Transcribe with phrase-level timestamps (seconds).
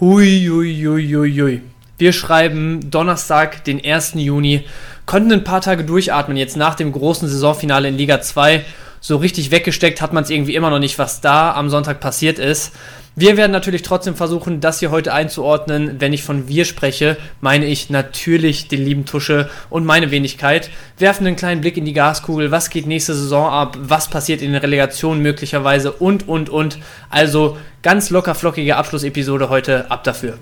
[0.00, 1.60] Hui, hui, hui, hui, hui.
[1.98, 4.14] Wir schreiben Donnerstag, den 1.
[4.14, 4.64] Juni,
[5.04, 8.64] konnten ein paar Tage durchatmen, jetzt nach dem großen Saisonfinale in Liga 2.
[9.02, 12.38] So richtig weggesteckt hat man es irgendwie immer noch nicht, was da am Sonntag passiert
[12.38, 12.72] ist.
[13.16, 16.00] Wir werden natürlich trotzdem versuchen, das hier heute einzuordnen.
[16.00, 20.70] Wenn ich von wir spreche, meine ich natürlich den lieben Tusche und meine Wenigkeit.
[20.96, 22.52] Werfen einen kleinen Blick in die Gaskugel.
[22.52, 23.76] Was geht nächste Saison ab?
[23.80, 25.90] Was passiert in den Relegationen möglicherweise?
[25.92, 26.78] Und, und, und.
[27.10, 29.90] Also ganz locker flockige Abschlussepisode heute.
[29.90, 30.38] Ab dafür.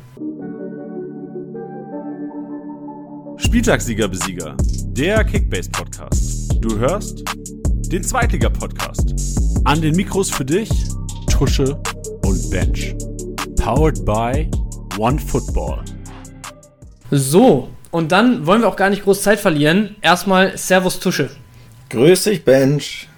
[3.39, 4.57] Spieltagssieger-Besieger,
[4.89, 6.57] der Kickbase-Podcast.
[6.61, 7.25] Du hörst
[7.91, 9.15] den Zweitliga-Podcast.
[9.65, 10.69] An den Mikros für dich,
[11.31, 11.81] Tusche
[12.39, 12.95] und Bench.
[13.57, 14.49] Powered by
[14.99, 15.85] OneFootball.
[17.11, 19.97] So, und dann wollen wir auch gar nicht groß Zeit verlieren.
[20.03, 21.31] Erstmal Servus Tusche.
[21.91, 23.09] Grüß dich, Bench.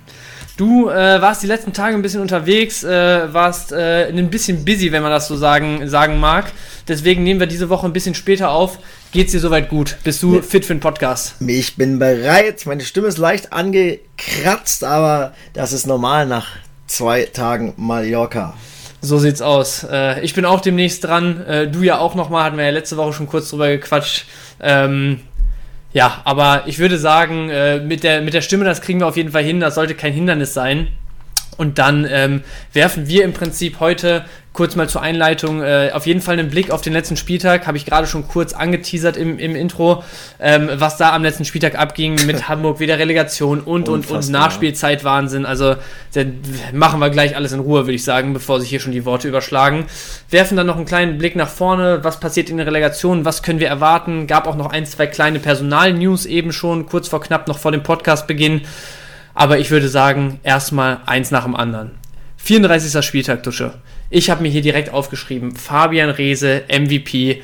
[0.57, 4.93] Du äh, warst die letzten Tage ein bisschen unterwegs, äh, warst äh, ein bisschen busy,
[4.93, 6.53] wenn man das so sagen, sagen mag.
[6.87, 8.79] Deswegen nehmen wir diese Woche ein bisschen später auf.
[9.11, 9.97] Geht's dir soweit gut?
[10.05, 11.35] Bist du fit für den Podcast?
[11.41, 12.67] Ich bin bereit.
[12.67, 16.49] Meine Stimme ist leicht angekratzt, aber das ist normal nach
[16.87, 18.55] zwei Tagen Mallorca.
[19.01, 19.85] So sieht's aus.
[19.85, 21.45] Äh, ich bin auch demnächst dran.
[21.47, 24.27] Äh, du ja auch nochmal, hatten wir ja letzte Woche schon kurz drüber gequatscht.
[24.61, 25.21] Ähm,
[25.93, 29.17] ja, aber ich würde sagen, äh, mit, der, mit der Stimme, das kriegen wir auf
[29.17, 29.59] jeden Fall hin.
[29.59, 30.89] Das sollte kein Hindernis sein.
[31.57, 36.21] Und dann ähm, werfen wir im Prinzip heute kurz mal zur Einleitung äh, auf jeden
[36.21, 37.67] Fall einen Blick auf den letzten Spieltag.
[37.67, 40.03] Habe ich gerade schon kurz angeteasert im, im Intro,
[40.41, 45.05] ähm, was da am letzten Spieltag abging mit Hamburg, wieder Relegation und, und, und Nachspielzeit
[45.05, 45.47] Wahnsinn.
[45.47, 45.77] Also
[46.73, 49.29] machen wir gleich alles in Ruhe, würde ich sagen, bevor sich hier schon die Worte
[49.29, 49.87] überschlagen.
[50.31, 52.01] Werfen dann noch einen kleinen Blick nach vorne.
[52.03, 53.25] Was passiert in der Relegation?
[53.25, 54.27] Was können wir erwarten?
[54.27, 57.83] Gab auch noch ein, zwei kleine Personal-News eben schon, kurz vor knapp noch vor dem
[57.83, 58.63] Podcastbeginn.
[59.41, 61.93] Aber ich würde sagen, erstmal eins nach dem anderen.
[62.37, 63.03] 34.
[63.03, 63.73] Spieltag, Dusche.
[64.11, 67.43] Ich habe mir hier direkt aufgeschrieben, Fabian Reese, MVP.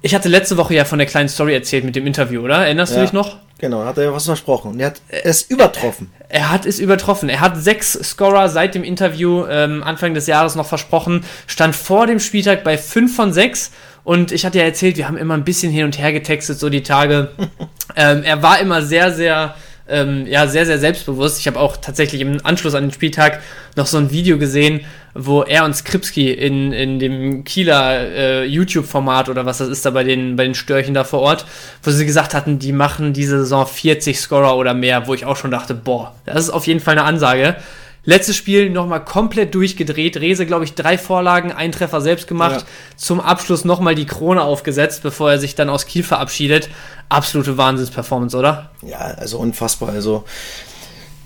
[0.00, 2.58] Ich hatte letzte Woche ja von der kleinen Story erzählt mit dem Interview, oder?
[2.58, 3.38] Erinnerst ja, du dich noch?
[3.58, 4.78] Genau, hat er was versprochen.
[4.78, 6.12] Er hat es übertroffen.
[6.28, 7.28] Er, hat es übertroffen.
[7.28, 12.06] Er hat sechs Scorer seit dem Interview ähm, Anfang des Jahres noch versprochen, stand vor
[12.06, 13.72] dem Spieltag bei 5 von 6
[14.04, 16.70] und ich hatte ja erzählt, wir haben immer ein bisschen hin und her getextet, so
[16.70, 17.32] die Tage.
[17.96, 19.56] ähm, er war immer sehr, sehr
[19.88, 21.38] ähm, ja, sehr, sehr selbstbewusst.
[21.40, 23.40] Ich habe auch tatsächlich im Anschluss an den Spieltag
[23.76, 24.80] noch so ein Video gesehen,
[25.14, 29.90] wo er und Skripski in, in dem Kieler äh, YouTube-Format oder was das ist da
[29.90, 31.46] bei den, bei den Störchen da vor Ort,
[31.82, 35.36] wo sie gesagt hatten, die machen diese Saison 40 Scorer oder mehr, wo ich auch
[35.36, 37.56] schon dachte, boah, das ist auf jeden Fall eine Ansage.
[38.04, 40.18] Letztes Spiel nochmal komplett durchgedreht.
[40.18, 42.60] Rese, glaube ich, drei Vorlagen, ein Treffer selbst gemacht.
[42.60, 42.66] Ja.
[42.96, 46.68] Zum Abschluss nochmal die Krone aufgesetzt, bevor er sich dann aus Kiel verabschiedet.
[47.08, 48.70] Absolute Wahnsinnsperformance, oder?
[48.82, 49.90] Ja, also unfassbar.
[49.90, 50.24] Also,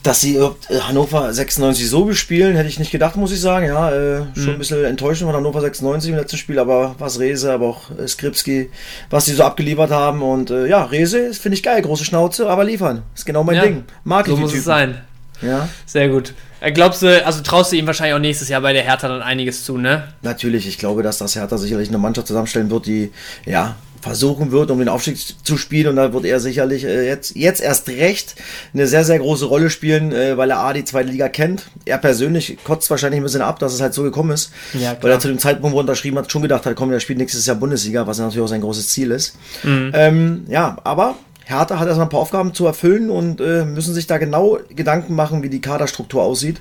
[0.05, 0.51] dass sie äh,
[0.83, 3.67] Hannover 96 so bespielen, hätte ich nicht gedacht, muss ich sagen.
[3.67, 4.51] Ja, äh, schon mhm.
[4.51, 8.07] ein bisschen enttäuschend von Hannover 96 im letzten Spiel, aber was Rese, aber auch äh,
[8.07, 8.71] Skripski,
[9.11, 10.23] was sie so abgeliefert haben.
[10.23, 13.03] Und äh, ja, Rese finde ich geil, große Schnauze, aber liefern.
[13.15, 13.85] Ist genau mein ja, Ding.
[14.05, 14.61] Mag so ich muss Typen.
[14.61, 15.01] es sein.
[15.43, 15.69] Ja.
[15.87, 16.35] Sehr gut.
[16.61, 19.23] Äh, glaubst du, also traust du ihm wahrscheinlich auch nächstes Jahr bei der Hertha dann
[19.23, 20.09] einiges zu, ne?
[20.23, 23.13] Natürlich, ich glaube, dass das Hertha sicherlich eine Mannschaft zusammenstellen wird, die,
[23.47, 25.89] ja, versuchen wird, um den Aufstieg zu spielen.
[25.89, 28.37] Und da wird er sicherlich äh, jetzt, jetzt erst recht
[28.73, 31.65] eine sehr, sehr große Rolle spielen, äh, weil er A, die zweite Liga kennt.
[31.85, 34.53] Er persönlich kotzt wahrscheinlich ein bisschen ab, dass es halt so gekommen ist.
[34.75, 37.01] Ja, weil er zu dem Zeitpunkt, wo er unterschrieben hat, schon gedacht hat, komm, der
[37.01, 39.37] spielt nächstes Jahr Bundesliga, was natürlich auch sein großes Ziel ist.
[39.63, 39.93] Mhm.
[39.95, 41.17] Ähm, ja, aber
[41.49, 45.15] Hertha hat erstmal ein paar Aufgaben zu erfüllen und äh, müssen sich da genau Gedanken
[45.15, 46.61] machen, wie die Kaderstruktur aussieht.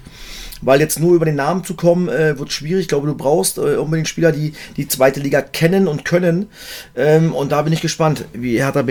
[0.61, 2.83] Weil jetzt nur über den Namen zu kommen, äh, wird schwierig.
[2.83, 6.47] Ich glaube, du brauchst äh, unbedingt Spieler, die die zweite Liga kennen und können.
[6.95, 8.83] Ähm, und da bin ich gespannt, wie Hertha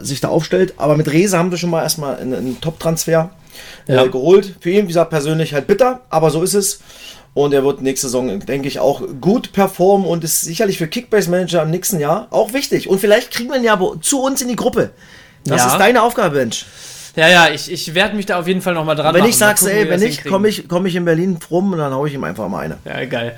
[0.00, 0.72] sich da aufstellt.
[0.78, 3.30] Aber mit Rese haben wir schon mal erstmal einen, einen Top-Transfer
[3.86, 4.06] äh, ja.
[4.06, 4.56] geholt.
[4.60, 6.80] Für ihn, wie gesagt, persönlich halt bitter, aber so ist es.
[7.34, 11.30] Und er wird nächste Saison, denke ich, auch gut performen und ist sicherlich für Kickbase
[11.30, 12.88] Manager im nächsten Jahr auch wichtig.
[12.88, 14.92] Und vielleicht kriegen wir ihn ja zu uns in die Gruppe.
[15.44, 15.72] Das ja.
[15.72, 16.66] ist deine Aufgabe, Mensch.
[17.14, 19.30] Ja, ja, ich, ich werde mich da auf jeden Fall nochmal dran Wenn machen.
[19.30, 22.06] ich sag's, ey, wenn nicht, komme ich, komm ich in Berlin rum und dann hau
[22.06, 22.78] ich ihm einfach mal eine.
[22.86, 23.36] Ja, geil.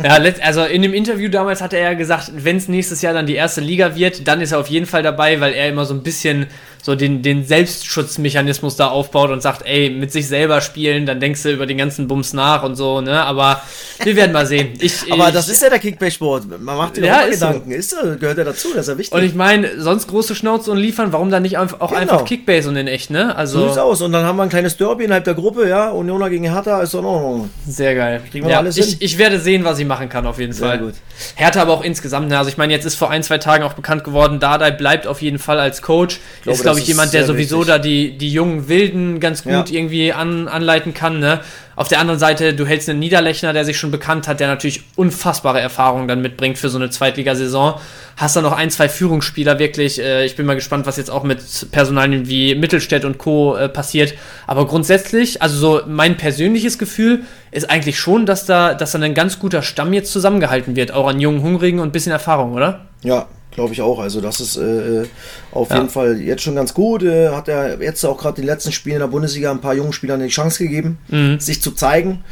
[0.00, 3.26] Ja, also in dem Interview damals hat er ja gesagt, wenn es nächstes Jahr dann
[3.26, 5.94] die erste Liga wird, dann ist er auf jeden Fall dabei, weil er immer so
[5.94, 6.46] ein bisschen
[6.82, 11.42] so den, den Selbstschutzmechanismus da aufbaut und sagt, ey, mit sich selber spielen, dann denkst
[11.42, 13.24] du über den ganzen Bums nach und so, ne?
[13.24, 13.62] Aber
[14.02, 14.74] wir werden mal sehen.
[14.80, 16.60] Ich, Aber ich, das ist ja der Kickback-Sport.
[16.60, 17.70] Man macht sich ja, auch Gedanken.
[17.70, 17.76] So.
[17.76, 19.14] Ist, gehört ja dazu, das ist ja wichtig.
[19.18, 21.94] Und ich meine, sonst große Schnauze und liefern, warum dann nicht auch genau.
[21.94, 23.34] einfach Kickbase und in echt, ne?
[23.36, 24.00] Also, so sieht's aus.
[24.02, 25.90] Und dann haben wir ein kleines Derby innerhalb der Gruppe, ja.
[25.90, 27.46] Unioner gegen Hertha ist doch noch.
[27.66, 28.22] Sehr geil.
[28.30, 28.84] Kriegen wir ja, alles hin?
[28.88, 30.78] Ich, ich werde sehen, was ich machen kann, auf jeden Sehr Fall.
[30.78, 30.94] Gut.
[31.34, 32.38] Hertha aber auch insgesamt, ne?
[32.38, 35.22] Also ich meine, jetzt ist vor ein, zwei Tagen auch bekannt geworden, Dardai bleibt auf
[35.22, 36.20] jeden Fall als Coach.
[36.36, 39.42] Ich glaube, ist, glaube ich, jemand, der sowieso so da die, die jungen Wilden ganz
[39.42, 39.64] gut ja.
[39.68, 41.40] irgendwie an, anleiten kann, ne?
[41.76, 44.84] Auf der anderen Seite, du hältst einen Niederlechner, der sich schon bekannt hat, der natürlich
[44.96, 47.74] unfassbare Erfahrungen dann mitbringt für so eine Zweitligasaison.
[48.16, 50.00] Hast da noch ein, zwei Führungsspieler wirklich.
[50.00, 51.40] Äh, ich bin mal gespannt, was jetzt auch mit
[51.72, 53.56] Personalien wie Mittelstädt und Co.
[53.56, 54.14] Äh, passiert.
[54.46, 59.12] Aber grundsätzlich, also so mein persönliches Gefühl ist eigentlich schon, dass da, dass da ein
[59.12, 62.86] ganz guter Stamm jetzt zusammengehalten wird, auch an jungen Hungrigen und ein bisschen Erfahrung, oder?
[63.02, 63.98] Ja, glaube ich auch.
[63.98, 65.06] Also das ist äh, äh,
[65.50, 65.76] auf ja.
[65.76, 67.02] jeden Fall jetzt schon ganz gut.
[67.02, 69.92] Äh, hat er jetzt auch gerade die letzten Spiele in der Bundesliga ein paar jungen
[69.92, 71.40] Spielern die Chance gegeben, mhm.
[71.40, 72.22] sich zu zeigen.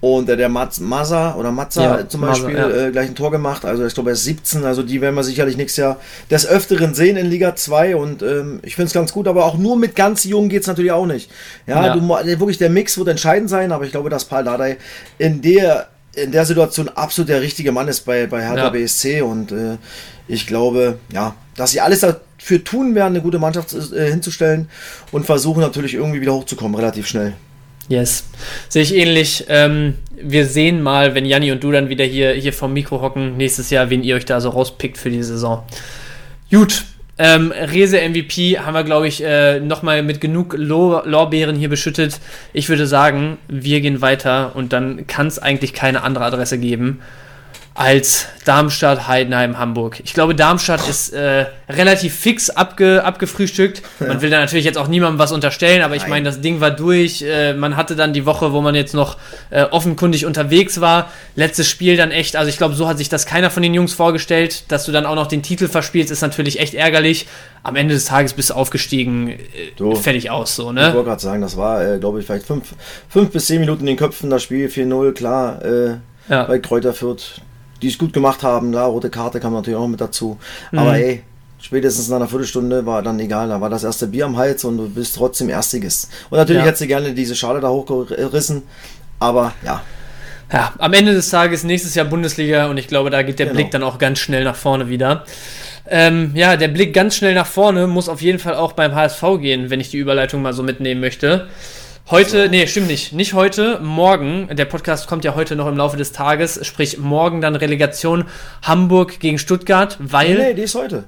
[0.00, 2.86] Und äh, der Mazza oder Mazza ja, zum Beispiel Mazza, ja.
[2.86, 3.64] äh, gleich ein Tor gemacht.
[3.64, 4.64] Also ich glaube, er ist 17.
[4.64, 5.96] Also die werden wir sicherlich nächstes Jahr
[6.30, 7.96] des Öfteren sehen in Liga 2.
[7.96, 9.26] Und ähm, ich finde es ganz gut.
[9.26, 11.30] Aber auch nur mit ganz Jungen geht es natürlich auch nicht.
[11.66, 11.96] Ja, ja.
[11.96, 13.72] Du, wirklich der Mix wird entscheidend sein.
[13.72, 14.76] Aber ich glaube, dass Paul Dardai
[15.18, 19.22] in der in der Situation absolut der richtige Mann ist bei, bei Hertha BSC.
[19.22, 19.76] Und äh,
[20.28, 24.68] ich glaube, ja, dass sie alles dafür tun werden, eine gute Mannschaft äh, hinzustellen
[25.12, 27.34] und versuchen natürlich irgendwie wieder hochzukommen, relativ schnell.
[27.88, 28.24] Yes.
[28.68, 29.44] Sehe ich ähnlich.
[29.48, 33.36] Ähm, wir sehen mal, wenn Janni und du dann wieder hier, hier vom Mikro hocken,
[33.36, 35.62] nächstes Jahr, wen ihr euch da so rauspickt für die Saison.
[36.50, 36.84] Gut.
[37.18, 42.20] Ähm, Rese MVP haben wir, glaube ich, äh, nochmal mit genug Lorbeeren hier beschüttet.
[42.52, 47.00] Ich würde sagen, wir gehen weiter und dann kann es eigentlich keine andere Adresse geben
[47.76, 50.00] als Darmstadt, Heidenheim, Hamburg.
[50.02, 53.82] Ich glaube, Darmstadt ist äh, relativ fix abge, abgefrühstückt.
[54.00, 54.06] Ja.
[54.06, 56.70] Man will da natürlich jetzt auch niemandem was unterstellen, aber ich meine, das Ding war
[56.70, 57.20] durch.
[57.20, 59.18] Äh, man hatte dann die Woche, wo man jetzt noch
[59.50, 61.10] äh, offenkundig unterwegs war.
[61.34, 63.92] Letztes Spiel dann echt, also ich glaube, so hat sich das keiner von den Jungs
[63.92, 64.64] vorgestellt.
[64.68, 67.26] Dass du dann auch noch den Titel verspielst, ist natürlich echt ärgerlich.
[67.62, 69.38] Am Ende des Tages bist du aufgestiegen, äh,
[69.76, 70.88] du, fertig aus, so, ne?
[70.88, 72.74] Ich wollte gerade sagen, das war, äh, glaube ich, vielleicht fünf,
[73.08, 75.62] fünf bis zehn Minuten in den Köpfen, das Spiel 4-0, klar.
[75.62, 75.96] Äh,
[76.28, 76.44] ja.
[76.44, 77.40] Bei Kräuter Fürth
[77.82, 78.72] die es gut gemacht haben.
[78.72, 80.38] Da rote Karte kam natürlich auch mit dazu.
[80.72, 80.78] Mhm.
[80.78, 81.22] Aber ey,
[81.60, 83.48] spätestens nach einer Viertelstunde war dann egal.
[83.48, 86.08] Da war das erste Bier am Hals und du bist trotzdem Erstiges.
[86.30, 86.66] Und natürlich ja.
[86.66, 88.62] hättest du gerne diese Schale da hochgerissen.
[89.18, 89.82] Aber ja.
[90.52, 93.56] Ja, am Ende des Tages nächstes Jahr Bundesliga und ich glaube, da geht der genau.
[93.56, 95.24] Blick dann auch ganz schnell nach vorne wieder.
[95.88, 99.22] Ähm, ja, der Blick ganz schnell nach vorne muss auf jeden Fall auch beim HSV
[99.40, 101.48] gehen, wenn ich die Überleitung mal so mitnehmen möchte.
[102.08, 103.12] Heute, nee, stimmt nicht.
[103.12, 104.46] Nicht heute, morgen.
[104.52, 106.64] Der Podcast kommt ja heute noch im Laufe des Tages.
[106.64, 108.26] Sprich, morgen dann Relegation
[108.62, 110.34] Hamburg gegen Stuttgart, weil.
[110.34, 111.02] Nee, nee die ist heute.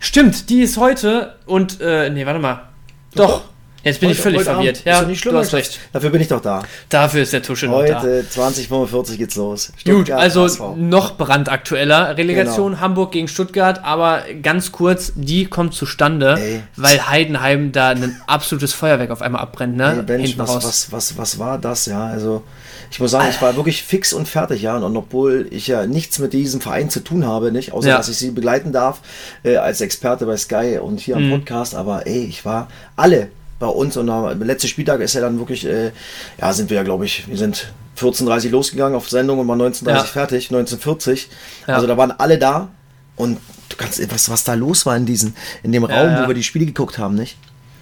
[0.00, 2.70] Stimmt, die ist heute und, äh, nee, warte mal.
[3.14, 3.42] Doch.
[3.42, 3.53] Doch.
[3.84, 4.76] Jetzt bin heute, ich völlig verwirrt.
[4.78, 4.84] Abend.
[4.86, 5.78] Ja, ist nicht schlimm, du hast recht.
[5.92, 6.62] Dafür bin ich doch da.
[6.88, 8.00] Dafür ist der Tusche noch da.
[8.00, 9.72] Heute 2045 geht's los.
[9.76, 10.60] Stuttgart, Gut, also HSV.
[10.76, 12.16] noch brandaktueller.
[12.16, 12.80] Relegation genau.
[12.80, 16.62] Hamburg gegen Stuttgart, aber ganz kurz, die kommt zustande, Ey.
[16.76, 19.96] weil Heidenheim da ein absolutes Feuerwerk auf einmal abbrennt, ne?
[19.98, 22.06] Ey, Bench, was, was, was, was war das, ja?
[22.06, 22.42] Also
[22.90, 24.78] ich muss sagen, ich war wirklich fix und fertig, ja.
[24.78, 27.96] Und obwohl ich ja nichts mit diesem Verein zu tun habe, nicht, außer ja.
[27.98, 29.00] dass ich sie begleiten darf
[29.42, 31.32] äh, als Experte bei Sky und hier am mhm.
[31.32, 33.28] Podcast, aber ey, ich war alle
[33.64, 35.92] bei uns und der letzte Spieltag ist ja dann wirklich, äh,
[36.38, 39.88] ja, sind wir ja, glaube ich, wir sind 14.30 losgegangen auf Sendung und waren 19.30
[39.88, 40.04] ja.
[40.04, 41.26] fertig, 19.40.
[41.66, 41.76] Ja.
[41.76, 42.68] Also da waren alle da
[43.16, 43.38] und
[43.70, 46.34] du kannst, was, was da los war in diesen, in dem Raum, ja, wo wir
[46.34, 47.38] die Spiele geguckt haben, nicht?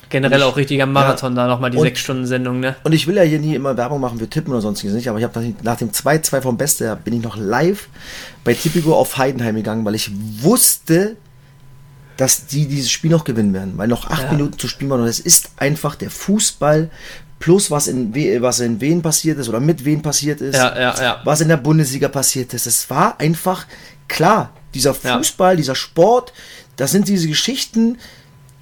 [0.08, 2.76] Generell ich, auch richtig am Marathon da nochmal die sechs Stunden Sendung, ne?
[2.84, 5.18] Und ich will ja hier nie immer Werbung machen für Tippen oder sonstiges nicht, aber
[5.18, 7.88] ich habe nach dem 2-2 vom Beste bin ich noch live
[8.44, 10.12] bei Tipico auf Heidenheim gegangen, weil ich
[10.42, 11.16] wusste,
[12.22, 14.30] dass die dieses Spiel noch gewinnen werden, weil noch acht ja.
[14.30, 16.88] Minuten zu spielen waren und es ist einfach der Fußball
[17.40, 21.20] plus was in, was in Wien passiert ist oder mit Wien passiert ist, ja, ja,
[21.24, 22.66] was in der Bundesliga passiert ist.
[22.66, 23.66] Es war einfach
[24.06, 26.32] klar, dieser Fußball, dieser Sport,
[26.76, 27.98] das sind diese Geschichten,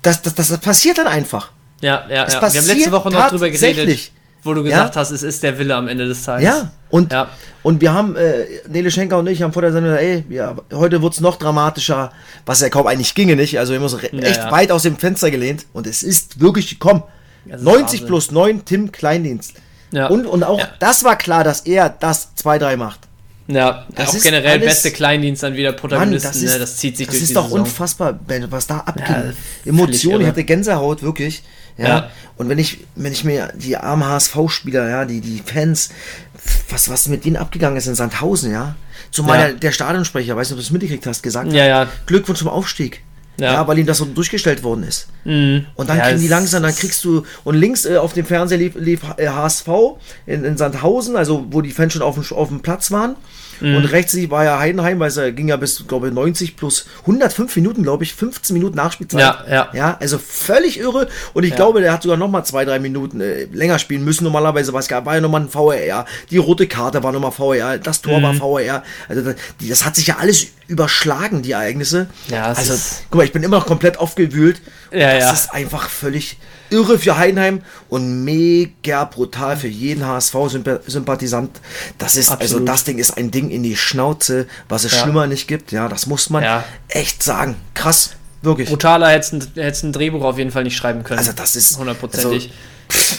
[0.01, 1.53] das, das, das passiert dann einfach.
[1.83, 2.41] Ja, ja, ja.
[2.41, 4.11] Wir haben letzte Woche noch drüber geredet
[4.43, 5.01] wo du gesagt ja?
[5.01, 6.45] hast, es ist der Wille am Ende des Tages.
[6.45, 7.29] Ja, und, ja.
[7.63, 10.57] und wir haben, äh, Nele Schenker und ich haben vor der Sendung gesagt, ey, ja,
[10.73, 12.13] heute wird es noch dramatischer,
[12.47, 13.59] was ja kaum eigentlich ginge, nicht?
[13.59, 17.03] Also wir haben uns echt weit aus dem Fenster gelehnt und es ist wirklich, komm,
[17.45, 18.07] 90 Wahnsinn.
[18.07, 19.55] plus 9, Tim Kleindienst.
[19.93, 20.07] Ja.
[20.07, 23.01] Und, und auch das war klar, dass er das 2-3 macht.
[23.49, 26.59] Ja, das auch generell alles, beste Kleindienst dann wieder Protagonisten, Mann, das, ist, ne?
[26.61, 27.61] das zieht sich das durch Das ist doch Saison.
[27.61, 28.19] unfassbar,
[28.49, 29.35] was da abgeht.
[29.65, 31.43] Emotionen, ich hatte Gänsehaut, wirklich.
[31.81, 31.89] Ja?
[31.89, 32.11] ja.
[32.37, 35.91] Und wenn ich, wenn ich mir die armen HSV-Spieler, ja, die, die Fans,
[36.69, 38.77] was, was mit denen abgegangen ist in Sandhausen, ja.
[39.11, 39.53] Zumal ja.
[39.53, 41.89] der Stadionsprecher, weiß nicht, ob du es mitgekriegt hast, gesagt ja, hat, ja.
[42.07, 43.03] Glückwunsch zum Aufstieg.
[43.41, 43.53] Ja.
[43.55, 43.69] ja.
[43.69, 45.09] weil ihm das so durchgestellt worden ist.
[45.25, 45.67] Mhm.
[45.75, 48.59] Und dann ja, kriegen die langsam, dann kriegst du, und links äh, auf dem Fernseher
[48.59, 49.69] lief, lief äh, HSV
[50.27, 53.17] in, in, Sandhausen, also wo die Fans schon auf dem, auf dem Platz waren.
[53.61, 53.77] Mhm.
[53.77, 57.55] Und rechts war ja Heidenheim, weil es ging ja bis, glaube ich, 90 plus 105
[57.57, 59.21] Minuten, glaube ich, 15 Minuten Nachspielzeit.
[59.21, 59.69] Ja, ja.
[59.73, 61.09] Ja, also völlig irre.
[61.35, 61.57] Und ich ja.
[61.57, 64.25] glaube, der hat sogar noch mal zwei, drei Minuten äh, länger spielen müssen.
[64.25, 66.07] Normalerweise was gab, war ja nochmal ein VRR.
[66.31, 67.79] Die rote Karte war nochmal VRR.
[67.79, 68.23] Das Tor mhm.
[68.23, 68.83] war VRR.
[69.09, 72.09] Also das, das, hat sich ja alles überschlagen, die Ereignisse.
[72.29, 72.75] Ja, also,
[73.11, 74.61] guck mal, ich bin immer noch komplett aufgewühlt.
[74.91, 75.33] Ja, das ja.
[75.33, 76.39] ist einfach völlig
[76.71, 81.61] irre für Heidenheim und mega brutal für jeden HSV-Sympathisant.
[81.99, 82.61] Das ist, also Absolut.
[82.63, 85.03] also das Ding ist ein Ding in die Schnauze, was es ja.
[85.03, 85.73] schlimmer nicht gibt.
[85.73, 86.65] Ja, das muss man ja.
[86.89, 87.57] echt sagen.
[87.75, 88.11] Krass.
[88.43, 88.69] Wirklich.
[88.69, 91.19] Brutaler hätte es ein Drehbuch auf jeden Fall nicht schreiben können.
[91.19, 92.53] Also das ist hundertprozentig.
[92.89, 93.17] Also,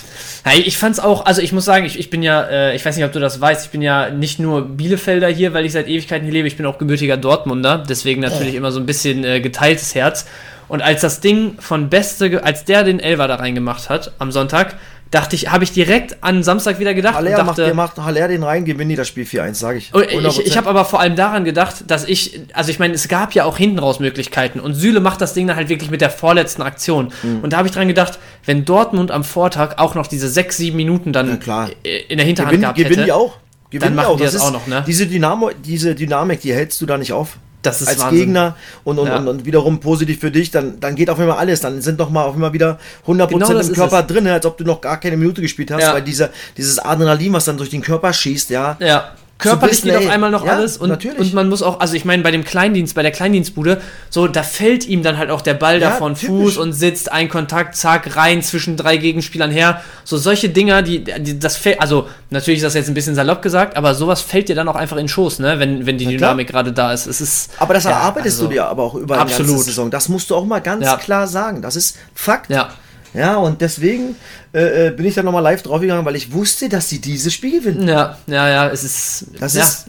[0.50, 3.06] ich fand's auch, also ich muss sagen, ich, ich bin ja, äh, ich weiß nicht,
[3.06, 6.26] ob du das weißt, ich bin ja nicht nur Bielefelder hier, weil ich seit Ewigkeiten
[6.26, 9.94] hier lebe, ich bin auch gebürtiger Dortmunder, deswegen natürlich immer so ein bisschen äh, geteiltes
[9.94, 10.26] Herz.
[10.68, 14.78] Und als das Ding von Beste, als der den Elver da reingemacht hat am Sonntag,
[15.12, 17.16] dachte ich, habe ich direkt an Samstag wieder gedacht.
[17.16, 19.92] Haller und dachte, macht, macht Haller den rein, gewinnen die das Spiel 4-1, sage ich.
[19.94, 20.46] Oh, ich.
[20.46, 23.44] Ich habe aber vor allem daran gedacht, dass ich, also ich meine, es gab ja
[23.44, 26.62] auch hinten raus Möglichkeiten und Süle macht das Ding dann halt wirklich mit der vorletzten
[26.62, 27.12] Aktion.
[27.22, 27.42] Mhm.
[27.42, 30.76] Und da habe ich dran gedacht, wenn Dortmund am Vortag auch noch diese 6, 7
[30.76, 32.90] Minuten dann in der Hinterhand Gewinn, gehabt hätte.
[32.90, 33.38] Gewinnen die auch.
[33.70, 34.18] Gewinnen dann machen die, auch.
[34.18, 34.84] die das, das auch noch, ne?
[34.88, 38.20] Diese, Dynamo, diese Dynamik, die hältst du da nicht auf das ist als Wahnsinn.
[38.20, 39.18] Gegner und, und, ja.
[39.18, 41.62] und, und, wiederum positiv für dich, dann, dann geht auf einmal alles.
[41.62, 44.64] Dann sind doch mal auf einmal wieder 100% genau im Körper drin, als ob du
[44.64, 45.94] noch gar keine Minute gespielt hast, ja.
[45.94, 50.10] weil dieser, dieses Adrenalin, was dann durch den Körper schießt, ja, ja körperlich geht auf
[50.10, 51.20] einmal noch ja, alles und, natürlich.
[51.20, 54.44] und man muss auch, also ich meine, bei dem Kleindienst, bei der Kleindienstbude, so, da
[54.44, 57.76] fällt ihm dann halt auch der Ball ja, da von Fuß und sitzt, ein Kontakt,
[57.76, 59.82] zack, rein zwischen drei Gegenspielern her.
[60.04, 63.42] So solche Dinger, die, die das fällt, also natürlich ist das jetzt ein bisschen salopp
[63.42, 66.06] gesagt, aber sowas fällt dir dann auch einfach in den Schoß, ne, wenn, wenn die
[66.06, 67.08] Na, Dynamik gerade da ist.
[67.08, 67.52] Es ist.
[67.58, 69.90] Aber das erarbeitest ja, also, du dir aber auch über die ganze Saison.
[69.90, 71.62] Das musst du auch mal ganz klar sagen.
[71.62, 72.52] Das ist Fakt.
[72.52, 72.70] Ja.
[73.14, 74.16] Ja, und deswegen
[74.54, 77.60] äh, äh bin ich dann nochmal live draufgegangen, weil ich wusste, dass sie dieses Spiel
[77.60, 77.88] gewinnen.
[77.88, 79.26] Ja, ja, ja, es ist.
[79.40, 79.88] Das ja, ist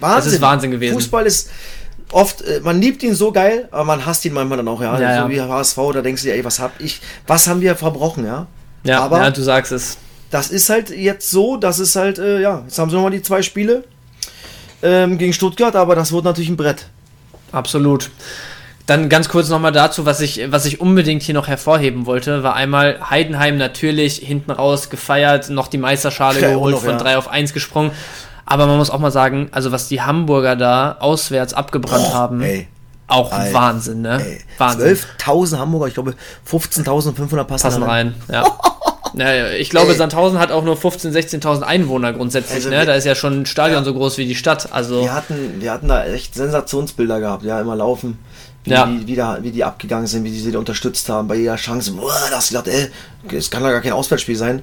[0.00, 0.24] Wahnsinn.
[0.24, 0.94] Das ist Wahnsinn gewesen.
[0.94, 1.50] Fußball ist
[2.14, 4.98] oft, äh, man liebt ihn so geil, aber man hasst ihn manchmal dann auch, ja.
[4.98, 5.30] ja so ja.
[5.30, 8.46] wie HSV, da denkst du dir, ey, was hab ich, was haben wir verbrochen, ja?
[8.84, 9.98] Ja, aber ja, du sagst es.
[10.30, 13.22] Das ist halt jetzt so, das ist halt, äh, ja, jetzt haben sie nochmal die
[13.22, 13.84] zwei Spiele
[14.82, 16.86] ähm, gegen Stuttgart, aber das wird natürlich ein Brett.
[17.52, 18.10] Absolut.
[18.86, 22.54] Dann ganz kurz nochmal dazu, was ich, was ich unbedingt hier noch hervorheben wollte, war
[22.54, 26.98] einmal Heidenheim natürlich hinten raus gefeiert, noch die Meisterschale ja, geholt, noch, von ja.
[26.98, 27.92] 3 auf 1 gesprungen.
[28.44, 32.42] Aber man muss auch mal sagen, also was die Hamburger da auswärts abgebrannt oh, haben,
[32.42, 32.68] ey.
[33.06, 34.22] auch Alter, Wahnsinn, ne?
[34.22, 34.40] Ey.
[34.58, 34.98] Wahnsinn.
[35.18, 36.14] 12.000 Hamburger, ich glaube
[36.46, 38.14] 15.500 passen, passen rein.
[38.30, 38.44] Ja.
[39.16, 39.96] Naja, ich glaube, Ey.
[39.96, 42.56] Sandhausen hat auch nur 15.000, 16.000 Einwohner grundsätzlich.
[42.56, 42.84] Also ne?
[42.84, 43.84] Da ist ja schon ein Stadion ja.
[43.84, 44.72] so groß wie die Stadt.
[44.72, 48.18] Also wir, hatten, wir hatten da echt Sensationsbilder gehabt, ja, immer laufen
[48.64, 48.86] wie, ja.
[48.86, 51.92] die, wie, da, wie die abgegangen sind, wie die sie unterstützt haben bei jeder Chance.
[51.92, 52.88] Boah, das gedacht, ey,
[53.36, 54.62] es kann doch gar kein Auswärtsspiel sein.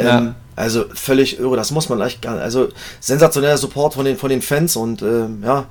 [0.00, 0.18] Ja.
[0.18, 2.68] Ähm, also völlig irre, das muss man echt gar Also
[3.00, 5.66] sensationeller Support von den, von den Fans und ähm, ja,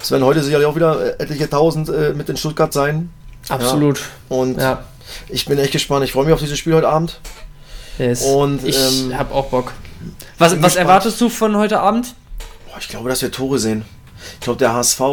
[0.00, 3.10] es werden heute sicherlich auch wieder äh, etliche tausend äh, mit in Stuttgart sein.
[3.48, 3.98] Absolut.
[3.98, 4.36] Ja.
[4.36, 4.84] Und ja.
[5.28, 6.04] ich bin echt gespannt.
[6.04, 7.20] Ich freue mich auf dieses Spiel heute Abend.
[7.98, 8.22] Yes.
[8.22, 9.72] Und ich ähm, habe auch Bock.
[10.38, 12.14] Was, was erwartest du von heute Abend?
[12.68, 13.84] Boah, ich glaube, dass wir Tore sehen.
[14.34, 15.04] Ich glaube, der HSV, äh,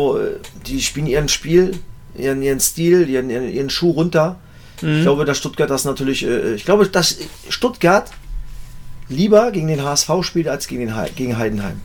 [0.68, 1.80] die spielen ihren Spiel
[2.18, 4.38] ihren, ihren Stil, ihren, ihren, ihren Schuh runter.
[4.82, 4.98] Mhm.
[4.98, 7.18] Ich glaube, dass Stuttgart das natürlich, äh, ich glaube, dass
[7.50, 8.10] Stuttgart
[9.10, 11.82] lieber gegen den HSV spielt als gegen, den, gegen Heidenheim.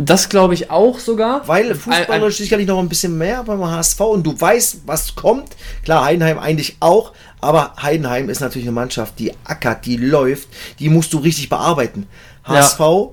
[0.00, 1.48] Das glaube ich auch sogar.
[1.48, 5.56] Weil fußballerisch sicherlich noch ein bisschen mehr beim HSV und du weißt, was kommt.
[5.82, 10.48] Klar, Heidenheim eigentlich auch, aber Heidenheim ist natürlich eine Mannschaft, die ackert, die läuft,
[10.78, 12.06] die musst du richtig bearbeiten.
[12.44, 13.08] HSV ja.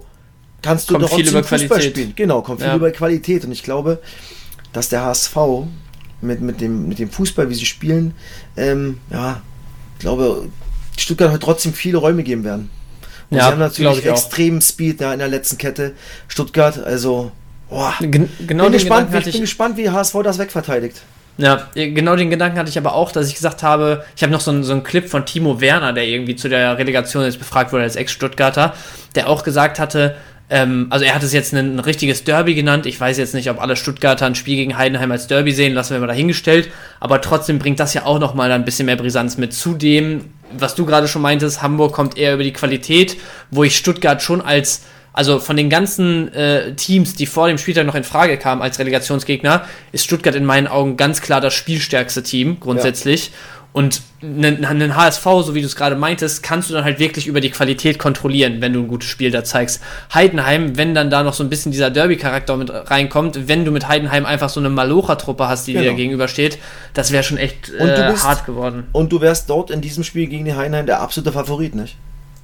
[0.62, 1.91] kannst du kommt doch viel über Fußball Qualität.
[1.91, 2.13] spielen.
[2.15, 2.75] Genau, kommt viel ja.
[2.75, 4.00] über Qualität und ich glaube,
[4.71, 5.35] dass der HSV
[6.22, 8.13] mit, mit, dem, mit dem Fußball, wie sie spielen,
[8.57, 9.41] ähm, ja,
[9.95, 10.50] ich glaube,
[10.98, 12.69] Stuttgart wird trotzdem viele Räume geben werden.
[13.29, 15.93] Und ja, sie haben natürlich extremen Speed ja, in der letzten Kette.
[16.27, 17.31] Stuttgart, also,
[17.69, 17.93] boah.
[18.00, 21.01] Gen genau bin gespannt, wie, ich bin gespannt, wie HSV das wegverteidigt.
[21.38, 24.39] Ja, genau den Gedanken hatte ich aber auch, dass ich gesagt habe, ich habe noch
[24.39, 27.74] so einen, so einen Clip von Timo Werner, der irgendwie zu der Relegation jetzt befragt
[27.74, 28.74] wurde als Ex-Stuttgarter,
[29.15, 30.15] der auch gesagt hatte,
[30.49, 32.85] ähm, also er hat es jetzt ein, ein, richtiges Derby genannt.
[32.85, 35.93] Ich weiß jetzt nicht, ob alle Stuttgarter ein Spiel gegen Heidenheim als Derby sehen, lassen
[35.93, 36.69] wir mal dahingestellt.
[36.99, 39.53] Aber trotzdem bringt das ja auch nochmal ein bisschen mehr Brisanz mit.
[39.53, 40.25] Zudem,
[40.57, 43.17] was du gerade schon meintest, Hamburg kommt eher über die Qualität,
[43.49, 44.83] wo ich Stuttgart schon als
[45.15, 48.79] also von den ganzen äh, Teams, die vor dem Spieltag noch in Frage kamen als
[48.79, 53.27] Relegationsgegner, ist Stuttgart in meinen Augen ganz klar das spielstärkste Team grundsätzlich.
[53.27, 53.31] Ja.
[53.75, 57.41] Und einen HSV, so wie du es gerade meintest, kannst du dann halt wirklich über
[57.41, 59.82] die Qualität kontrollieren, wenn du ein gutes Spiel da zeigst.
[60.13, 63.89] Heidenheim, wenn dann da noch so ein bisschen dieser Derby-Charakter mit reinkommt, wenn du mit
[63.89, 65.89] Heidenheim einfach so eine Malocha-Truppe hast, die genau.
[65.89, 66.58] dir gegenübersteht,
[66.94, 68.88] das wäre schon echt äh, bist, hart geworden.
[68.94, 71.98] Und du wärst dort in diesem Spiel gegen die Heidenheim der absolute Favorit, nicht?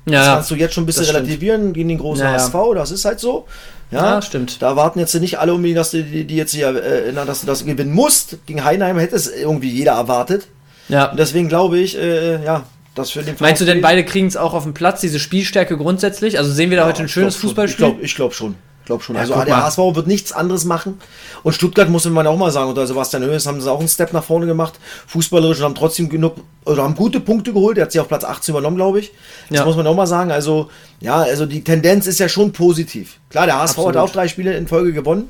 [0.08, 1.20] Ja, das kannst du jetzt schon ein bisschen stimmt.
[1.20, 2.34] relativieren gegen den großen Ja.
[2.34, 3.48] HSV, das ist halt so.
[3.90, 4.62] Ja, Ja, stimmt.
[4.62, 7.48] Da warten jetzt nicht alle unbedingt, dass du die, die jetzt hier, äh, dass du
[7.48, 8.46] das gewinnen musst.
[8.48, 10.48] Gegen Heinheim hätte es irgendwie jeder erwartet.
[10.92, 11.06] Ja.
[11.12, 12.64] Und deswegen glaube ich, äh, ja,
[12.96, 15.20] dass für den Meinst du denn, VfB beide kriegen es auch auf dem Platz, diese
[15.20, 16.38] Spielstärke grundsätzlich?
[16.38, 17.50] Also sehen wir da Ja, heute ein schönes glaub schon.
[17.50, 17.86] Fußballspiel?
[18.02, 18.56] Ich glaube glaub schon.
[18.82, 19.16] Ich glaube schon.
[19.16, 19.64] Ja, also der.
[19.64, 21.00] HSV wird nichts anderes machen.
[21.44, 24.12] Und Stuttgart muss man auch mal sagen, unter Sebastian Hoeneß haben sie auch einen Step
[24.12, 24.74] nach vorne gemacht.
[25.08, 27.78] Fußballerisch und haben trotzdem genug, oder haben gute Punkte geholt.
[27.78, 29.12] Der hat sich auf Platz 18 übernommen, glaube ich.
[29.50, 29.66] Das Ja.
[29.66, 30.32] muss man auch mal sagen.
[30.32, 30.70] Also,
[31.00, 33.20] ja, also die Tendenz ist ja schon positiv.
[33.30, 33.96] Klar, der HSV Absolut.
[33.96, 35.30] hat auch drei Spiele in Folge gewonnen.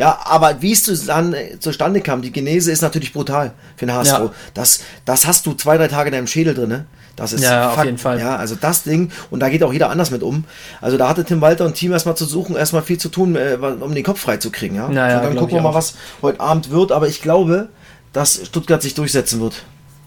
[0.00, 4.12] Ja, aber wie es zusan- zustande kam, die Genese ist natürlich brutal für den HSV.
[4.12, 4.30] Ja.
[4.54, 6.70] Das, das hast du zwei, drei Tage in deinem Schädel drin.
[6.70, 6.86] Ne?
[7.16, 8.18] Das ist Ja, auf jeden Fall.
[8.18, 10.44] Ja, also das Ding, und da geht auch jeder anders mit um.
[10.80, 13.58] Also da hatte Tim Walter und Team erstmal zu suchen, erstmal viel zu tun, äh,
[13.60, 14.74] um den Kopf frei zu kriegen.
[14.76, 14.90] Ja?
[14.90, 15.74] Ja, ja, und dann gucken wir mal, auch.
[15.74, 16.92] was heute Abend wird.
[16.92, 17.68] Aber ich glaube,
[18.14, 19.62] dass Stuttgart sich durchsetzen wird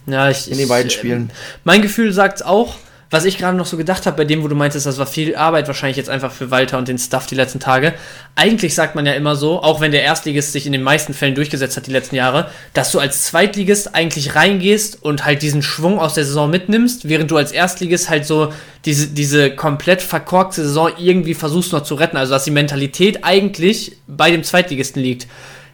[0.07, 1.29] Ja, ich, in den beiden ich, Spielen.
[1.63, 2.75] Mein Gefühl sagt auch,
[3.13, 5.35] was ich gerade noch so gedacht habe, bei dem, wo du meintest, das war viel
[5.35, 7.93] Arbeit wahrscheinlich jetzt einfach für Walter und den Staff die letzten Tage.
[8.35, 11.35] Eigentlich sagt man ja immer so, auch wenn der Erstligist sich in den meisten Fällen
[11.35, 15.99] durchgesetzt hat die letzten Jahre, dass du als Zweitligist eigentlich reingehst und halt diesen Schwung
[15.99, 18.51] aus der Saison mitnimmst, während du als Erstligist halt so
[18.85, 22.17] diese, diese komplett verkorkte Saison irgendwie versuchst noch zu retten.
[22.17, 25.27] Also dass die Mentalität eigentlich bei dem Zweitligisten liegt.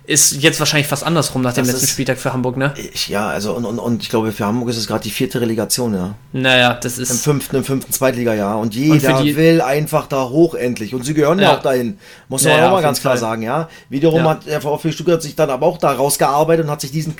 [0.09, 2.73] Ist jetzt wahrscheinlich fast andersrum nach dem Das letzten ist- Spieltag für Hamburg, ne?
[2.93, 5.39] Ich, ja, also und, und, und ich glaube, für Hamburg ist es gerade die vierte
[5.39, 6.15] Relegation, ja.
[6.33, 7.23] Naja, das Im ist.
[7.23, 8.55] fünften, im fünften Zweitliga-Jahr.
[8.57, 10.95] Und Und jeder für die- will einfach da hoch endlich.
[10.95, 11.57] Und sie gehören ja, Ja.
[11.57, 11.99] auch dahin.
[12.27, 13.19] Muss man ja, auch mal ganz klar Fall.
[13.21, 13.69] sagen, ja.
[13.89, 14.29] Wiederum Ja.
[14.31, 17.13] hat der VfB Stuttgart sich dann aber auch da rausgearbeitet und hat sich diesen,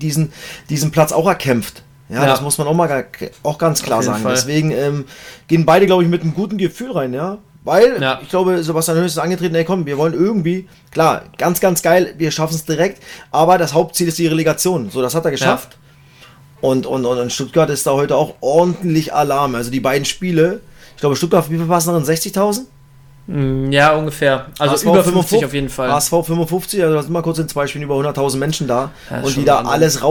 [0.00, 0.32] diesen,
[0.68, 1.84] diesen Platz auch erkämpft.
[2.08, 2.26] Ja, Ja.
[2.26, 3.06] das muss man auch mal
[3.44, 4.20] auch ganz klar sagen.
[4.20, 4.34] Fall.
[4.34, 5.04] Deswegen ähm,
[5.46, 7.38] gehen beide, glaube ich, mit einem guten Gefühl rein, ja.
[7.64, 8.18] Weil, Ja.
[8.22, 12.14] ich glaube, Sebastian Hönes ist angetreten, ey komm, wir wollen irgendwie, klar, ganz, ganz geil,
[12.18, 13.00] wir schaffen es direkt,
[13.30, 14.90] aber das Hauptziel ist die Relegation.
[14.90, 15.78] So, das hat er geschafft.
[16.60, 19.54] Und, und, und in Stuttgart ist da heute auch ordentlich Alarm.
[19.54, 20.60] Also die beiden Spiele,
[20.94, 22.04] ich glaube, Stuttgart, wie viel passen darin?
[22.04, 22.62] 60.000?
[23.26, 24.46] Mm, Ja, ungefähr.
[24.58, 25.90] Also HSV über 50 auf jeden Fall.
[25.92, 28.90] HSV 55, also da sind mal kurz in zwei Spielen über 100.000 Menschen da.
[29.10, 30.02] Ja, und die da alles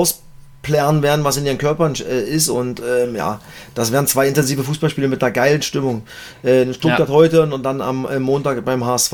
[0.62, 2.50] rausplären werden, was in ihren Körpern äh, ist.
[2.50, 3.40] Und ähm, ja,
[3.76, 6.04] das wären zwei intensive Fußballspiele mit einer geilen Stimmung.
[6.44, 7.16] Äh, in Stuttgart Ja.
[7.16, 9.14] heute und dann am äh, Montag beim HSV.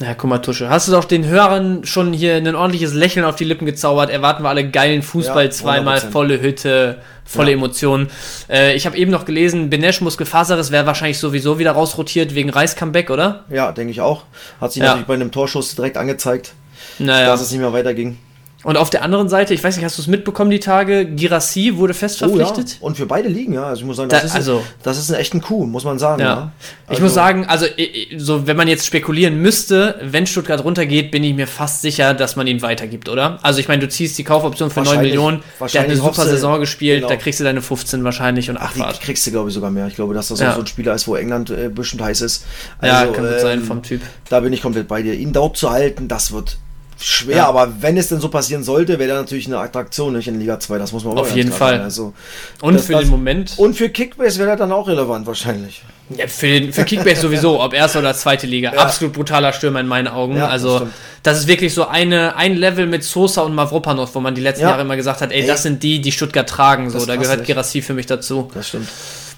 [0.00, 0.68] Ja, guck mal, Tusche.
[0.68, 4.10] Hast du doch den Hörern schon hier ein ordentliches Lächeln auf die Lippen gezaubert?
[4.10, 6.10] Erwarten wir alle geilen Fußball, Ja, zweimal 100%.
[6.10, 7.56] volle Hütte, volle Ja.
[7.56, 8.10] Emotionen.
[8.50, 13.08] Äh, ich habe eben noch gelesen, Benesch Muskelfaserriss wäre wahrscheinlich sowieso wieder rausrotiert wegen Reis-Comeback,
[13.10, 13.44] oder?
[13.48, 14.24] Ja, denke ich auch.
[14.60, 14.88] Hat sich Ja.
[14.88, 16.54] natürlich bei einem Torschuss direkt angezeigt,
[16.98, 17.26] Naja.
[17.28, 18.18] dass es nicht mehr weiterging.
[18.64, 21.04] Und auf der anderen Seite, ich weiß nicht, hast du es mitbekommen die Tage?
[21.04, 22.78] Girassi wurde fest verpflichtet.
[22.80, 22.86] Oh, ja.
[22.88, 23.64] Und für beide Ligen, ja.
[23.64, 25.98] Also ich muss sagen, Da- das, ist, also- das ist ein echten Coup, muss man
[25.98, 26.20] sagen.
[26.22, 26.26] Ja.
[26.26, 26.52] Ja.
[26.86, 30.64] ich Also- muss sagen, also i- i- so wenn man jetzt spekulieren müsste, wenn Stuttgart
[30.64, 33.38] runtergeht, bin ich mir fast sicher, dass man ihn weitergibt, oder?
[33.42, 36.24] Also ich meine, du ziehst die Kaufoption für 9 Wahrscheinlich- Millionen, der hat eine super
[36.24, 37.08] Saison gespielt, genau.
[37.08, 39.86] da kriegst du deine 15 wahrscheinlich und Ach, die kriegst du, glaube ich, sogar mehr.
[39.88, 40.50] Ich glaube, dass das Ja.
[40.50, 42.44] auch so ein Spieler ist, wo England äh, bestimmt heiß ist.
[42.82, 44.00] ja, Also, kann gut sein ähm, vom Typ.
[44.30, 45.14] Da bin ich komplett bei dir.
[45.14, 46.56] Ihn dort zu halten, das wird
[47.00, 47.48] schwer, Ja.
[47.48, 50.58] aber wenn es denn so passieren sollte, wäre er natürlich eine Attraktion nicht in Liga
[50.60, 50.78] 2.
[50.78, 51.80] Das muss man auch Auf jeden Fall.
[51.80, 52.12] Also,
[52.60, 55.82] Und das- für das- den Moment, und für Kickbase wäre er dann auch relevant wahrscheinlich.
[56.16, 58.72] ja, für, den, für Kickbase sowieso, ob erste oder zweite Liga.
[58.74, 58.80] Ja.
[58.80, 60.36] Absolut brutaler Stürmer in meinen Augen.
[60.36, 60.92] Ja, das also stimmt.
[61.22, 64.62] das ist wirklich so eine, ein Level mit Sosa und Mavropanov, wo man die letzten
[64.64, 64.70] Ja.
[64.70, 65.46] Jahre immer gesagt hat, ey, Ey.
[65.46, 66.90] das sind die, die Stuttgart tragen.
[66.90, 67.46] So, Das da gehört nicht.
[67.46, 68.50] Girassi für mich dazu.
[68.54, 68.88] Das stimmt.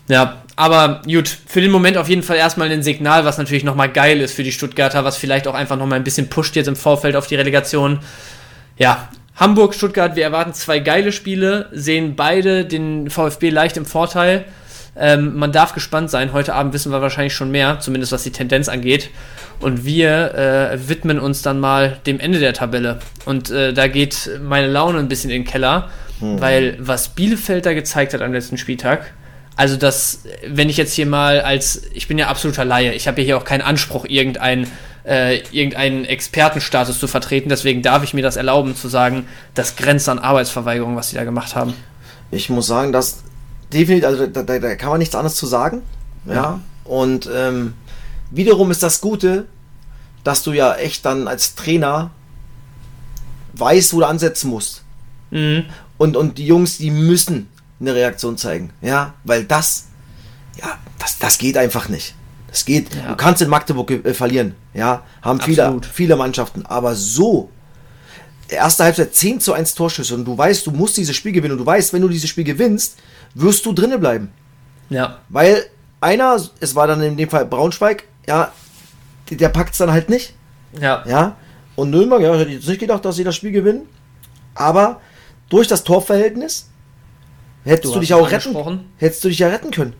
[0.08, 3.90] Ja, aber gut, für den Moment auf jeden Fall erstmal ein Signal, was natürlich nochmal
[3.90, 6.76] geil ist für die Stuttgarter, was vielleicht auch einfach nochmal ein bisschen pusht jetzt im
[6.76, 8.00] Vorfeld auf die Relegation.
[8.78, 14.46] Ja, Hamburg, Stuttgart, wir erwarten zwei geile Spiele, sehen beide den VfB leicht im Vorteil.
[14.98, 16.32] Ähm, man darf gespannt sein.
[16.32, 19.10] Heute Abend wissen wir wahrscheinlich schon mehr, zumindest was die Tendenz angeht.
[19.60, 23.00] Und wir äh, widmen uns dann mal dem Ende der Tabelle.
[23.26, 25.90] Und äh, da geht meine Laune ein bisschen in den Keller,
[26.20, 29.12] weil was Bielefeld da gezeigt hat am letzten Spieltag,
[29.56, 33.20] also das, wenn ich jetzt hier mal als, ich bin ja absoluter Laie, ich habe
[33.22, 34.70] ja hier auch keinen Anspruch, irgendeinen
[35.04, 40.08] äh, irgendeinen Expertenstatus zu vertreten, deswegen darf ich mir das erlauben zu sagen, das grenzt
[40.08, 41.74] an Arbeitsverweigerung, was die da gemacht haben.
[42.30, 43.22] Ich muss sagen, dass
[43.72, 45.82] definitiv, also da, da, da kann man nichts anderes zu sagen.
[46.26, 46.34] Ja.
[46.34, 46.60] Ja.
[46.84, 47.74] Und ähm,
[48.30, 49.46] wiederum ist das Gute,
[50.24, 52.10] dass du ja echt dann als Trainer
[53.54, 54.82] weißt, wo du ansetzen musst.
[55.30, 55.66] Mhm.
[55.98, 57.48] Und, und die Jungs, die müssen
[57.80, 58.70] eine Reaktion zeigen.
[58.80, 59.86] Ja, weil das,
[60.60, 62.14] ja, das, das geht einfach nicht.
[62.48, 62.94] Das geht.
[62.94, 63.10] Ja.
[63.10, 64.54] Du kannst in Magdeburg äh, verlieren.
[64.72, 65.86] Ja, haben viele, Absolut.
[65.86, 66.64] viele Mannschaften.
[66.66, 67.50] Aber so,
[68.48, 71.58] erste Halbzeit 10 zu 1 Torschüsse und du weißt, du musst dieses Spiel gewinnen und
[71.58, 72.96] du weißt, wenn du dieses Spiel gewinnst,
[73.34, 74.30] wirst du drinnen bleiben.
[74.88, 75.64] Ja, Weil
[76.00, 78.52] einer, es war dann in dem Fall Braunschweig, ja,
[79.30, 80.34] der, der packt es dann halt nicht.
[80.80, 81.36] ja, Ja,
[81.74, 83.82] und Nürnberg, ja, hätte ich jetzt nicht gedacht, dass sie das Spiel gewinnen.
[84.54, 85.00] Aber
[85.50, 86.70] durch das Torverhältnis
[87.66, 89.92] hättest Du du, dich auch retten, hättest du dich ja retten können.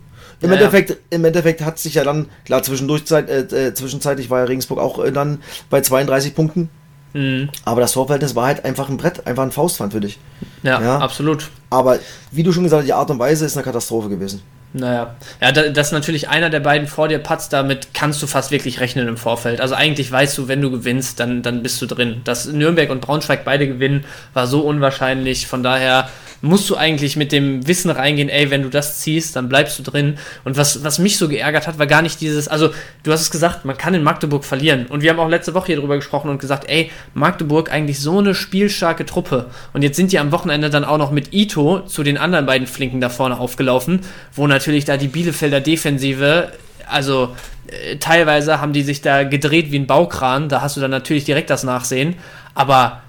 [0.43, 4.41] Im, Ja, Endeffekt, Im Endeffekt hat sich ja dann, klar, zwischendurch, äh, äh, zwischenzeitlich war
[4.41, 6.69] ja Regensburg auch äh, dann bei 32 Punkten.
[7.15, 7.49] Mhm.
[7.65, 10.19] Aber das Torverhältnis war halt einfach ein Brett, einfach ein Faustpfand für dich.
[10.63, 10.99] Ja, Ja.
[10.99, 11.49] absolut.
[11.71, 11.99] Aber
[12.31, 14.43] wie du schon gesagt hast, die Art und Weise ist eine Katastrophe gewesen.
[14.79, 18.51] Naja, ja, da, dass natürlich einer der beiden vor dir patzt, damit kannst du fast
[18.51, 19.61] wirklich rechnen im Vorfeld.
[19.61, 22.21] Also eigentlich weißt du, wenn du gewinnst, dann, dann bist du drin.
[22.25, 25.47] Dass Nürnberg und Braunschweig beide gewinnen, war so unwahrscheinlich.
[25.47, 26.11] Von daher
[26.43, 29.83] musst du eigentlich mit dem Wissen reingehen, ey, wenn du das ziehst, dann bleibst du
[29.83, 30.19] drin.
[30.45, 32.71] Und was, was mich so geärgert hat, war gar nicht dieses, also
[33.03, 34.87] du hast es gesagt, man kann in Magdeburg verlieren.
[34.87, 38.19] Und wir haben auch letzte Woche hier drüber gesprochen und gesagt, ey, Magdeburg eigentlich so
[38.19, 39.47] eine spielstarke Truppe.
[39.73, 42.67] Und jetzt sind die am Wochenende dann auch noch mit Ito zu den anderen beiden
[42.67, 44.01] Flinken da vorne aufgelaufen,
[44.35, 46.53] wo natürlich da die Bielefelder Defensive,
[46.89, 47.35] also
[47.69, 51.25] äh, teilweise haben die sich da gedreht wie ein Baukran, da hast du dann natürlich
[51.25, 52.17] direkt das Nachsehen.
[52.55, 53.03] Aber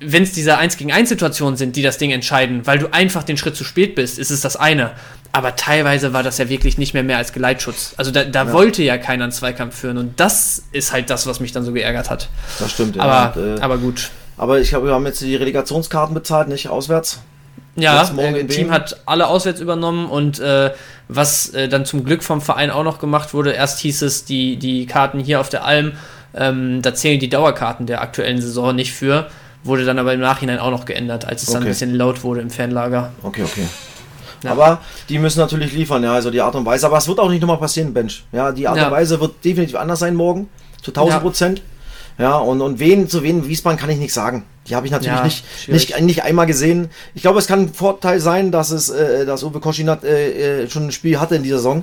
[0.00, 3.22] wenn es diese 1 gegen 1 Situationen sind, die das Ding entscheiden, weil du einfach
[3.22, 4.92] den Schritt zu spät bist, ist es das eine.
[5.32, 7.94] Aber teilweise war das ja wirklich nicht mehr mehr als Geleitschutz.
[7.96, 11.38] Also da, da wollte ja keiner einen Zweikampf führen und das ist halt das, was
[11.38, 12.28] mich dann so geärgert hat.
[12.58, 13.02] Das stimmt, ja.
[13.02, 14.10] aber, Und, äh, aber gut.
[14.36, 17.20] aber ich glaube, wir haben jetzt die Relegationskarten bezahlt, nicht auswärts.
[17.76, 20.72] Ja, äh, Team hat alle auswärts übernommen und äh,
[21.08, 24.56] was äh, dann zum Glück vom Verein auch noch gemacht wurde, erst hieß es, die,
[24.56, 25.92] die Karten hier auf der Alm,
[26.34, 29.28] ähm, da zählen die Dauerkarten der aktuellen Saison nicht für,
[29.62, 31.70] wurde dann aber im Nachhinein auch noch geändert, als es dann ein Okay.
[31.70, 33.12] bisschen laut wurde im Fanlager.
[33.22, 33.66] Okay, okay.
[34.42, 34.52] Ja.
[34.52, 36.86] Aber die müssen natürlich liefern, ja, also die Art und Weise.
[36.86, 38.24] Aber es wird auch nicht nochmal passieren, Bench.
[38.32, 38.86] Ja, die Art Ja.
[38.86, 40.48] und Weise wird definitiv anders sein morgen.
[40.82, 41.20] Zu 1000 Ja.
[41.20, 41.58] Prozent.
[41.58, 41.62] Ja,
[42.18, 44.44] und, und wen zu wen Wiesbaden kann ich nicht sagen.
[44.68, 45.88] Die habe ich natürlich Ja, nicht, schwierig.
[45.90, 46.90] nicht, nicht einmal gesehen.
[47.14, 50.70] Ich glaube, es kann ein Vorteil sein, dass es, äh, dass Uwe Koschinat äh, äh,
[50.70, 51.82] schon ein Spiel hatte in dieser Saison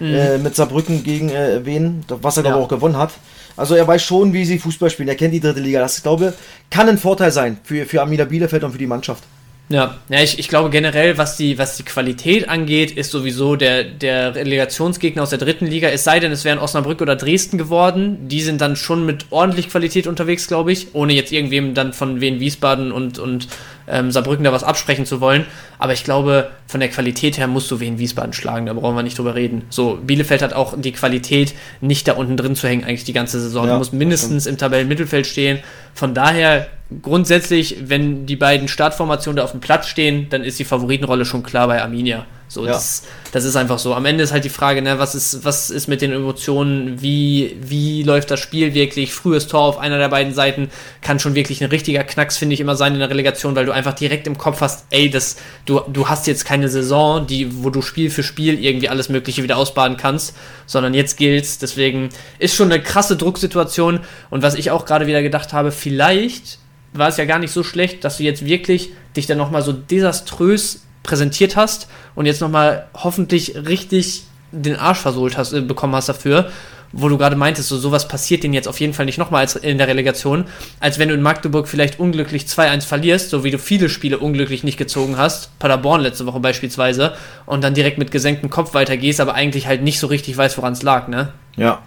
[0.00, 2.60] äh, mit Saarbrücken gegen äh, wen, was er glaube Mhm.
[2.60, 2.64] Ja.
[2.64, 3.10] auch gewonnen hat.
[3.56, 5.08] Also er weiß schon, wie sie Fußball spielen.
[5.08, 5.80] Er kennt die dritte Liga.
[5.80, 6.34] Das glaube
[6.70, 9.24] kann ein Vorteil sein für, für Amida Bielefeld und für die Mannschaft.
[9.68, 13.84] Ja, ja ich, ich glaube generell, was die, was die Qualität angeht, ist sowieso der,
[13.84, 18.28] der Relegationsgegner aus der dritten Liga, es sei denn, es wären Osnabrück oder Dresden geworden.
[18.28, 22.20] Die sind dann schon mit ordentlich Qualität unterwegs, glaube ich, ohne jetzt irgendwem dann von
[22.20, 23.48] Wien Wiesbaden und, und
[23.86, 25.44] ähm, Saarbrücken da was absprechen zu wollen.
[25.78, 29.02] Aber ich glaube, von der Qualität her musst du Wien Wiesbaden schlagen, da brauchen wir
[29.02, 29.64] nicht drüber reden.
[29.68, 33.40] So, Bielefeld hat auch die Qualität, nicht da unten drin zu hängen, eigentlich die ganze
[33.40, 33.66] Saison.
[33.66, 35.58] Ja, du musst mindestens im Tabellenmittelfeld stehen.
[35.94, 36.68] Von daher
[37.02, 41.42] grundsätzlich, wenn die beiden Startformationen da auf dem Platz stehen, dann ist die Favoritenrolle schon
[41.42, 42.26] klar bei Arminia.
[42.50, 42.72] So, Ja.
[42.72, 43.92] das, das ist einfach so.
[43.94, 47.54] Am Ende ist halt die Frage, ne, was ist, was ist mit den Emotionen, wie,
[47.60, 49.12] wie läuft das Spiel wirklich?
[49.12, 50.70] Frühes Tor auf einer der beiden Seiten
[51.02, 53.72] kann schon wirklich ein richtiger Knacks, finde ich, immer sein in der Relegation, weil du
[53.72, 57.68] einfach direkt im Kopf hast, ey, das, du, du hast jetzt keine Saison, die, wo
[57.68, 61.58] du Spiel für Spiel irgendwie alles Mögliche wieder ausbaden kannst, sondern jetzt gilt's.
[61.58, 64.00] Deswegen ist schon eine krasse Drucksituation.
[64.30, 66.58] Und was ich auch gerade wieder gedacht habe, vielleicht
[66.92, 69.72] war es ja gar nicht so schlecht, dass du jetzt wirklich dich dann nochmal so
[69.72, 76.08] desaströs präsentiert hast und jetzt nochmal hoffentlich richtig den Arsch versohlt hast, äh, bekommen hast
[76.08, 76.50] dafür,
[76.92, 79.56] wo du gerade meintest, so sowas passiert denen jetzt auf jeden Fall nicht nochmal als
[79.56, 80.46] in der Relegation,
[80.80, 84.64] als wenn du in Magdeburg vielleicht unglücklich 2-1 verlierst, so wie du viele Spiele unglücklich
[84.64, 89.34] nicht gezogen hast, Paderborn letzte Woche beispielsweise, und dann direkt mit gesenktem Kopf weitergehst, aber
[89.34, 91.32] eigentlich halt nicht so richtig weißt, woran es lag, ne?
[91.56, 91.82] Ja.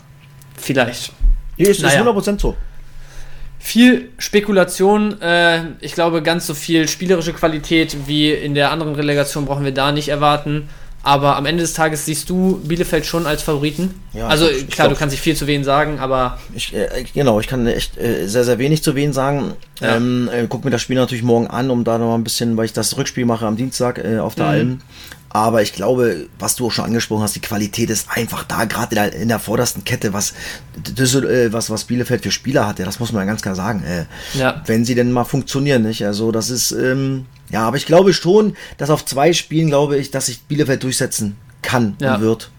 [0.55, 1.11] Vielleicht.
[1.57, 2.01] Hier ist, Naja.
[2.01, 2.55] ist 100% so.
[3.63, 9.45] Viel Spekulation, äh, ich glaube, ganz so viel spielerische Qualität wie in der anderen Relegation
[9.45, 10.67] brauchen wir da nicht erwarten.
[11.03, 13.95] Aber am Ende des Tages siehst du Bielefeld schon als Favoriten.
[14.13, 16.75] Ja, also ich- ich klar, glaub- du kannst nicht viel zu wen sagen, aber Ich,
[16.75, 19.53] äh, genau, ich kann echt äh, sehr, sehr wenig zu wen sagen.
[19.79, 19.95] Ja.
[19.97, 22.55] Ähm, äh, guck mir das Spiel natürlich morgen an, um da noch mal ein bisschen,
[22.55, 24.51] weil ich das Rückspiel mache am Dienstag äh, auf der Mhm.
[24.51, 24.81] Alm.
[25.33, 28.95] Aber ich glaube, was du auch schon angesprochen hast, die Qualität ist einfach da, gerade
[28.95, 30.33] in, der- in der vordersten Kette, was,
[30.85, 33.83] äh, was, was Bielefeld für Spieler hat, ja, das muss man ja ganz klar sagen.
[33.83, 34.05] Äh,
[34.37, 34.61] Ja.
[34.65, 36.05] Wenn sie denn mal funktionieren, nicht?
[36.05, 40.11] Also, das ist, ähm, ja, aber ich glaube schon, dass auf zwei Spielen, glaube ich,
[40.11, 42.15] dass sich Bielefeld durchsetzen kann Ja.
[42.15, 42.51] und wird.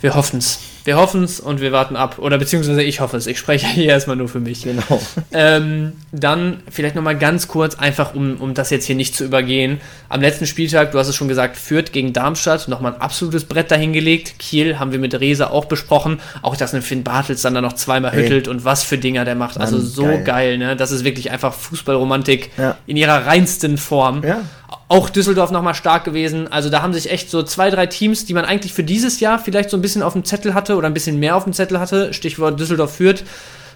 [0.00, 0.58] wir hoffen's.
[0.88, 2.16] Wir hoffen's und wir warten ab.
[2.18, 3.26] Oder beziehungsweise ich hoffe es.
[3.26, 4.62] Ich spreche hier erstmal nur für mich.
[4.62, 5.02] Genau.
[5.32, 9.82] Ähm, dann vielleicht nochmal ganz kurz, einfach um, um das jetzt hier nicht zu übergehen.
[10.08, 13.70] Am letzten Spieltag, du hast es schon gesagt, Fürth gegen Darmstadt, nochmal ein absolutes Brett
[13.70, 14.38] dahingelegt.
[14.38, 16.20] Kiel haben wir mit Rese auch besprochen.
[16.40, 18.22] Auch, dass ein Finn Bartels dann da noch zweimal Ey.
[18.22, 19.60] hüttelt und was für Dinger der macht.
[19.60, 20.24] Also Mann, so geil.
[20.24, 20.56] geil.
[20.58, 20.74] ne?
[20.74, 22.78] Das ist wirklich einfach Fußballromantik Ja.
[22.86, 24.24] in ihrer reinsten Form.
[24.24, 24.40] Ja.
[24.88, 26.48] Auch Düsseldorf nochmal stark gewesen.
[26.48, 29.38] Also da haben sich echt so zwei, drei Teams, die man eigentlich für dieses Jahr
[29.38, 31.80] vielleicht so ein bisschen auf dem Zettel hatte oder ein bisschen mehr auf dem Zettel
[31.80, 33.24] hatte, Stichwort Düsseldorf führt,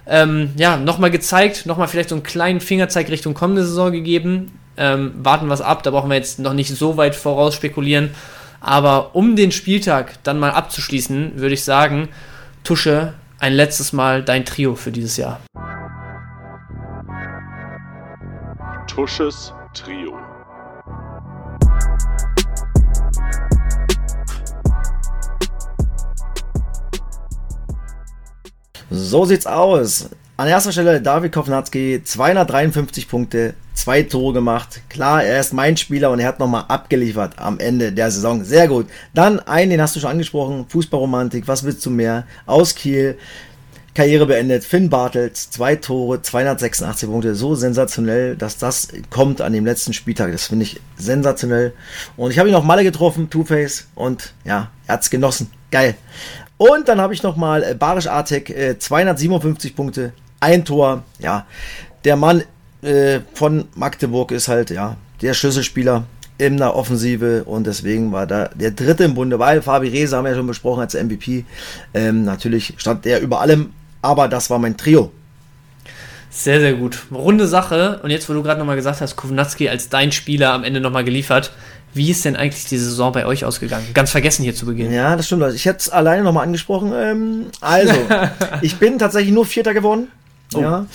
[0.07, 4.59] ähm, ja, nochmal gezeigt, nochmal vielleicht so einen kleinen Fingerzeig Richtung kommende Saison gegeben.
[4.77, 8.11] Ähm, warten wir es ab, da brauchen wir jetzt noch nicht so weit voraus spekulieren.
[8.61, 12.09] Aber um den Spieltag dann mal abzuschließen, würde ich sagen,
[12.65, 15.41] Tusche, ein letztes Mal dein Trio für dieses Jahr.
[18.87, 20.22] Tusches Trio.
[28.93, 30.11] So sieht's aus.
[30.37, 34.83] An erster Stelle David Kovnatski, 253 Punkte, zwei Tore gemacht.
[34.91, 38.45] Klar, er ist mein Spieler und er hat nochmal abgeliefert am Ende der Saison.
[38.45, 38.87] Sehr gut.
[39.15, 42.27] Dann einen, den hast du schon angesprochen, Fußballromantik, was willst du mehr?
[42.45, 43.17] Aus Kiel,
[43.95, 44.65] Karriere beendet.
[44.65, 47.35] Finn Bartels, zwei Tore, 286 Punkte.
[47.35, 50.33] So sensationell, dass das kommt an dem letzten Spieltag.
[50.33, 51.73] Das finde ich sensationell.
[52.17, 53.89] Und ich habe ihn auf Malle getroffen, Two-Face.
[53.95, 55.51] Und ja, er hat's genossen.
[55.71, 55.95] Geil.
[56.57, 61.03] Und dann habe ich nochmal äh, Barisch Artek, äh, 257 Punkte, ein Tor.
[61.19, 61.47] Ja,
[62.05, 62.43] der Mann
[62.83, 66.05] äh, von Magdeburg ist halt, ja, der Schlüsselspieler
[66.39, 70.25] in der Offensive und deswegen war da der dritte im Bunde, weil Fabi Reza haben
[70.25, 71.45] wir ja schon besprochen als MVP.
[71.95, 75.13] Ähm, natürlich stand der über allem, aber das war mein Trio.
[76.33, 76.99] Sehr, sehr gut.
[77.13, 78.01] Runde Sache.
[78.03, 81.05] Und jetzt, wo du gerade nochmal gesagt hast, Kovnatski als dein Spieler am Ende nochmal
[81.05, 81.53] geliefert.
[81.95, 83.85] Wie ist denn eigentlich die Saison bei euch ausgegangen?
[83.93, 84.95] Ganz vergessen hier zu beginnen.
[84.95, 85.45] Ja, das stimmt.
[85.55, 86.93] Ich hätte es alleine nochmal angesprochen.
[86.97, 87.95] Ähm, also,
[88.63, 90.09] ich bin tatsächlich nur Vierter geworden.
[90.55, 90.61] Oh.
[90.61, 90.87] Ja.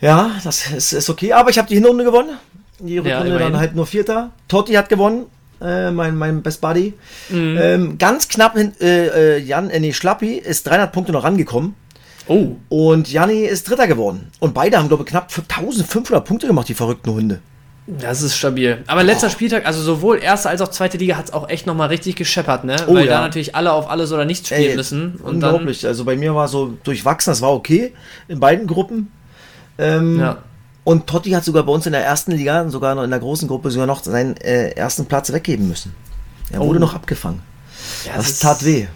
[0.00, 1.32] ja, das ist, ist okay.
[1.32, 2.36] Aber ich habe die Hinrunde gewonnen.
[2.80, 4.30] Die Rückrunde ja, dann halt nur Vierter.
[4.48, 5.26] Totti hat gewonnen.
[5.60, 6.94] Äh, mein, mein Best Buddy.
[7.28, 7.58] Mhm.
[7.60, 11.76] Ähm, ganz knapp, äh, äh, Jan, äh, nee, Schlappi ist 300 Punkte noch rangekommen.
[12.28, 12.56] Oh.
[12.68, 14.30] Und Janni ist Dritter geworden.
[14.38, 17.40] Und beide haben, glaube ich, knapp 1500 Punkte gemacht, die verrückten Hunde.
[17.86, 18.84] Das ist stabil.
[18.86, 19.30] Aber letzter oh.
[19.30, 22.64] Spieltag, also sowohl erste als auch zweite Liga, hat es auch echt nochmal richtig gescheppert,
[22.64, 22.76] ne?
[22.86, 23.14] Oh, Weil ja.
[23.14, 25.16] da natürlich alle auf alles oder nichts spielen Ey, müssen.
[25.16, 25.80] Und unglaublich.
[25.80, 27.92] Dann, also bei mir war so durchwachsen, das war okay
[28.28, 29.10] in beiden Gruppen.
[29.78, 30.38] Ähm, ja.
[30.84, 33.48] Und Totti hat sogar bei uns in der ersten Liga, sogar noch in der großen
[33.48, 35.94] Gruppe, sogar noch seinen äh, ersten Platz weggeben müssen.
[36.52, 36.80] Er wurde oh.
[36.80, 37.40] noch abgefangen.
[38.06, 38.86] Ja, das, das tat weh.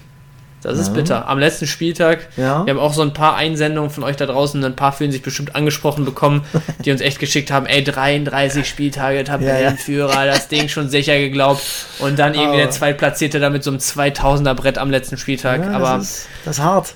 [0.67, 1.29] Das ist bitter.
[1.29, 2.67] Am letzten Spieltag, ja.
[2.67, 5.23] wir haben auch so ein paar Einsendungen von euch da draußen, ein paar fühlen sich
[5.23, 6.45] bestimmt angesprochen bekommen,
[6.85, 10.33] die uns echt geschickt haben, ey, 33 Spieltage, Tabellenführer, ja, ja.
[10.33, 11.63] das Ding schon sicher geglaubt.
[12.01, 12.59] Und dann irgendwie oh.
[12.59, 15.63] der Zweitplatzierte da mit so einem 2000er Brett am letzten Spieltag.
[15.63, 16.95] Ja, Aber das ist, das ist hart.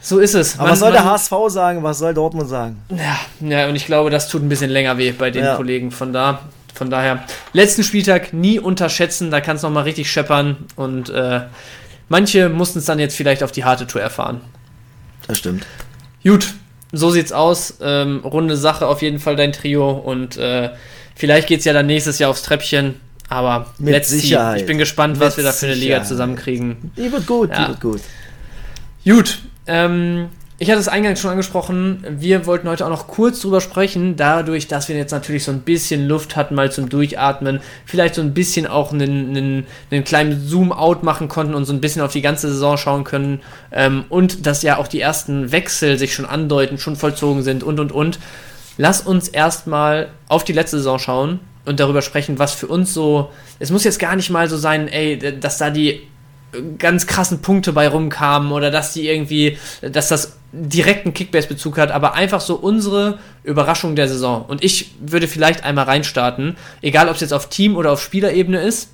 [0.00, 0.54] So ist es.
[0.54, 1.82] Aber man, was soll der HSV sagen?
[1.84, 2.82] Was soll Dortmund sagen?
[2.90, 5.92] Ja, ja, und ich glaube, das tut ein bisschen länger weh bei den Kollegen.
[5.92, 6.40] Von da,
[6.74, 11.42] von daher, letzten Spieltag nie unterschätzen, da kann es nochmal richtig scheppern und äh,
[12.12, 14.42] Manche mussten es dann jetzt vielleicht auf die harte Tour erfahren.
[15.26, 15.64] Das stimmt.
[16.22, 16.52] Gut,
[16.92, 17.78] so sieht's aus.
[17.80, 20.72] Ähm, runde Sache auf jeden Fall dein Trio und äh,
[21.14, 22.96] vielleicht geht's ja dann nächstes Jahr aufs Treppchen.
[23.30, 24.60] Aber mit Sicherheit.
[24.60, 26.92] Ich bin gespannt, Mit was wir da für eine Liga zusammenkriegen.
[26.98, 27.62] Die wird gut, ja.
[27.62, 28.00] die wird gut.
[29.06, 30.28] Gut, ähm,
[30.62, 34.68] ich hatte es eingangs schon angesprochen, wir wollten heute auch noch kurz drüber sprechen, dadurch,
[34.68, 38.32] dass wir jetzt natürlich so ein bisschen Luft hatten, mal zum Durchatmen, vielleicht so ein
[38.32, 42.22] bisschen auch einen, einen, einen kleinen Zoom-out machen konnten und so ein bisschen auf die
[42.22, 43.40] ganze Saison schauen können
[43.72, 47.80] ähm, und dass ja auch die ersten Wechsel sich schon andeuten, schon vollzogen sind und
[47.80, 48.20] und und.
[48.78, 53.32] Lass uns erstmal auf die letzte Saison schauen und darüber sprechen, was für uns so.
[53.58, 56.02] Es muss jetzt gar nicht mal so sein, ey, dass da die
[56.78, 62.14] ganz krassen Punkte bei rumkamen oder dass die irgendwie, dass das direkten Kickbase-Bezug hat, aber
[62.14, 64.44] einfach so unsere Überraschung der Saison.
[64.46, 68.60] Und ich würde vielleicht einmal reinstarten, egal ob es jetzt auf Team- oder auf Spielerebene
[68.60, 68.90] ist.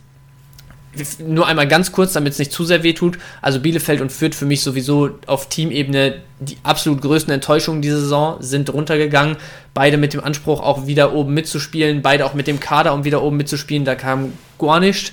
[1.18, 3.18] Nur einmal ganz kurz, damit es nicht zu sehr wehtut.
[3.42, 8.36] Also Bielefeld und Fürth für mich sowieso auf Teamebene die absolut größten Enttäuschungen dieser Saison
[8.40, 9.36] sind runtergegangen.
[9.74, 12.02] Beide mit dem Anspruch, auch wieder oben mitzuspielen.
[12.02, 13.84] Beide auch mit dem Kader, um wieder oben mitzuspielen.
[13.84, 15.12] Da kam gar nichts.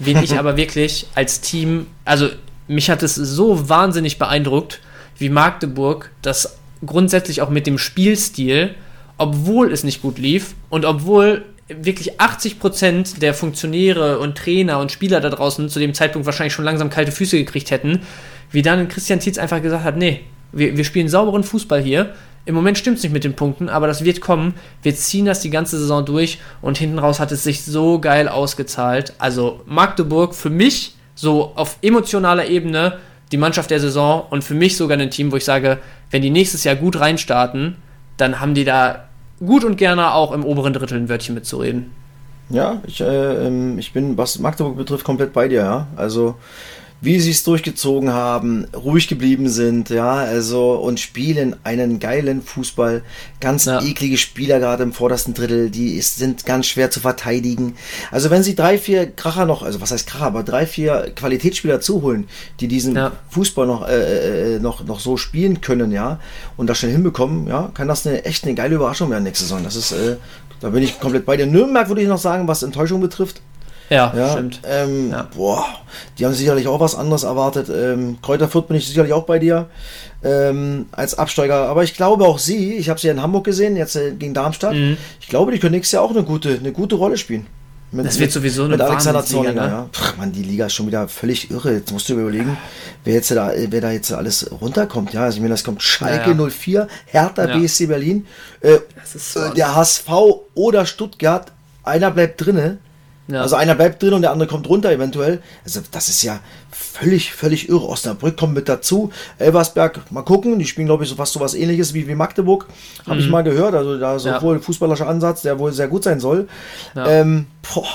[0.00, 2.28] Wen ich aber wirklich als Team, also
[2.66, 4.80] mich hat es so wahnsinnig beeindruckt,
[5.16, 8.74] wie Magdeburg das grundsätzlich auch mit dem Spielstil,
[9.18, 15.20] obwohl es nicht gut lief und obwohl wirklich 80% der Funktionäre und Trainer und Spieler
[15.20, 18.00] da draußen zu dem Zeitpunkt wahrscheinlich schon langsam kalte Füße gekriegt hätten,
[18.50, 22.14] wie dann Christian Tietz einfach gesagt hat, nee, wir, wir spielen sauberen Fußball hier.
[22.46, 24.54] Im Moment stimmt es nicht mit den Punkten, aber das wird kommen.
[24.82, 28.28] Wir ziehen das die ganze Saison durch und hinten raus hat es sich so geil
[28.28, 29.12] ausgezahlt.
[29.18, 32.98] Also Magdeburg für mich so auf emotionaler Ebene
[33.30, 35.78] die Mannschaft der Saison und für mich sogar ein Team, wo ich sage,
[36.10, 37.76] wenn die nächstes Jahr gut reinstarten,
[38.16, 39.04] dann haben die da
[39.38, 41.92] gut und gerne auch im oberen Drittel ein Wörtchen mitzureden.
[42.48, 45.86] Ja, ich, äh, ähm, ich bin, was Magdeburg betrifft, komplett bei dir, ja.
[45.94, 46.34] Also
[47.02, 53.02] wie sie es durchgezogen haben, ruhig geblieben sind, ja, also und spielen einen geilen Fußball.
[53.40, 53.82] Ganz ja.
[53.82, 57.76] eklige Spieler gerade im vordersten Drittel, die ist, sind ganz schwer zu verteidigen.
[58.10, 61.80] Also wenn sie drei, vier Kracher noch, also was heißt Kracher, aber drei, vier Qualitätsspieler
[61.80, 62.28] zuholen,
[62.60, 63.12] die diesen ja.
[63.30, 66.20] Fußball noch, äh, äh, noch, noch so spielen können, ja,
[66.58, 69.64] und das schnell hinbekommen, ja, kann das eine echt eine geile Überraschung werden nächste Saison.
[69.64, 70.16] Das ist, äh,
[70.60, 71.46] da bin ich komplett bei dir.
[71.46, 73.40] Nürnberg würde ich noch sagen, was Enttäuschung betrifft.
[73.90, 74.60] Ja, ja stimmt.
[74.64, 75.28] Ähm, ja.
[75.36, 75.66] Boah,
[76.18, 77.68] die haben sicherlich auch was anderes erwartet.
[77.68, 79.66] Ähm, Kräuter Fürth bin ich sicherlich auch bei dir
[80.22, 81.68] ähm, als Absteiger.
[81.68, 84.32] Aber ich glaube auch sie, ich habe sie ja in Hamburg gesehen, jetzt äh, gegen
[84.32, 84.74] Darmstadt.
[84.74, 84.96] Mhm.
[85.20, 87.46] Ich glaube, die können nächstes Jahr auch eine gute, eine gute Rolle spielen.
[87.92, 89.68] Mit, Das wird sowieso eine mit Alexander Zorniger, ne?
[89.68, 89.88] ja.
[89.92, 91.72] Pff, Mann, die Liga ist schon wieder völlig irre.
[91.72, 92.56] Jetzt musst du überlegen,
[93.02, 95.12] wer jetzt da, wer da jetzt alles runterkommt.
[95.12, 96.48] Ja, also ich meine, das kommt Schalke Ja, ja.
[96.50, 97.58] 04, Hertha Ja.
[97.58, 98.26] BSC Berlin,
[98.60, 100.08] äh, Das ist so- äh, der HSV
[100.54, 101.50] oder Stuttgart.
[101.82, 102.78] Einer bleibt drinne.
[103.30, 103.42] Ja.
[103.42, 105.40] Also einer bleibt drin und der andere kommt runter eventuell.
[105.64, 106.40] Also das ist ja
[106.70, 107.88] völlig, völlig irre.
[107.88, 109.10] Osnabrück kommt mit dazu.
[109.38, 110.58] Elversberg, mal gucken.
[110.58, 112.66] Die spielen, glaube ich, so fast so was ähnliches wie, wie Magdeburg.
[113.06, 113.74] Habe ich mal gehört.
[113.74, 114.30] Also da ist Mhm.
[114.30, 114.42] Ja.
[114.42, 116.48] wohl ein fußballerischer Ansatz, der wohl sehr gut sein soll.
[116.94, 117.06] Ja.
[117.06, 117.86] Ähm, boah.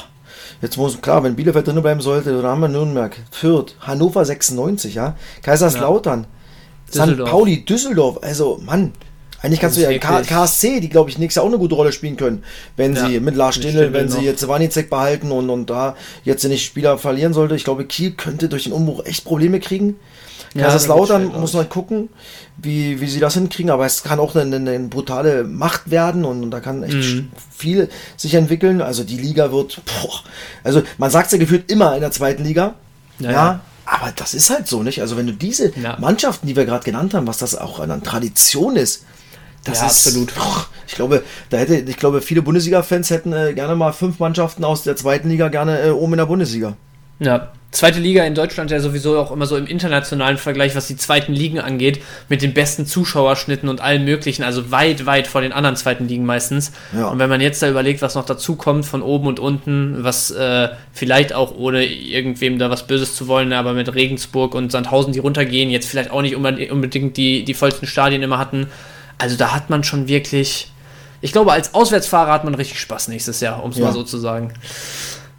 [0.61, 4.95] Jetzt muss, klar, wenn Bielefeld drin bleiben sollte, dann haben wir Nürnberg, Fürth, Hannover 96,
[4.95, 5.15] ja.
[5.43, 6.25] Kaiserslautern,
[6.89, 7.17] St.
[7.25, 8.19] Pauli, Düsseldorf.
[8.21, 8.93] Also, Mann.
[9.45, 11.75] Eigentlich kannst du Das ja ist KSC, die glaube ich nächstes Jahr auch eine gute
[11.75, 12.43] Rolle spielen können,
[12.77, 14.23] wenn Ja, sie mit Lars Stindl, wenn sie noch.
[14.23, 17.55] jetzt Wanizek behalten und, und da jetzt nicht Spieler verlieren sollte.
[17.55, 19.99] Ich glaube, Kiel könnte durch den Umbruch echt Probleme kriegen.
[20.53, 22.09] Ja, Kaiserslautern das wird schwer, muss man gucken,
[22.57, 26.43] wie, wie sie das hinkriegen, aber es kann auch eine, eine, brutale Macht werden und,
[26.43, 27.29] und da kann echt Mhm.
[27.53, 28.81] viel sich entwickeln.
[28.81, 30.21] Also die Liga wird, boah,
[30.63, 32.75] also man sagt ja gefühlt immer in der zweiten Liga,
[33.19, 33.59] Ja, ja, ja.
[33.85, 35.01] aber das ist halt so, nicht?
[35.01, 35.97] Also wenn du diese Ja.
[35.99, 39.03] Mannschaften, die wir gerade genannt haben, was das auch an Tradition ist,
[39.65, 40.33] das Ja, ist absolut.
[40.87, 44.83] Ich glaube, da hätte, ich glaube, viele Bundesliga-Fans hätten äh, gerne mal fünf Mannschaften aus
[44.83, 46.77] der zweiten Liga gerne äh, oben in der Bundesliga.
[47.19, 50.97] Ja, zweite Liga in Deutschland ja sowieso auch immer so im internationalen Vergleich, was die
[50.97, 55.51] zweiten Ligen angeht, mit den besten Zuschauerschnitten und allem möglichen, also weit, weit vor den
[55.51, 56.71] anderen zweiten Ligen meistens.
[56.93, 57.07] Ja.
[57.07, 60.31] Und wenn man jetzt da überlegt, was noch dazu kommt von oben und unten, was
[60.31, 65.13] äh, vielleicht auch ohne irgendwem da was Böses zu wollen, aber mit Regensburg und Sandhausen,
[65.13, 68.67] die runtergehen, jetzt vielleicht auch nicht unbedingt unbedingt die, die vollsten Stadien immer hatten.
[69.17, 70.71] Also da hat man schon wirklich,
[71.21, 73.85] ich glaube, als Auswärtsfahrer hat man richtig Spaß nächstes Jahr, um es Ja.
[73.85, 74.53] mal so zu sagen.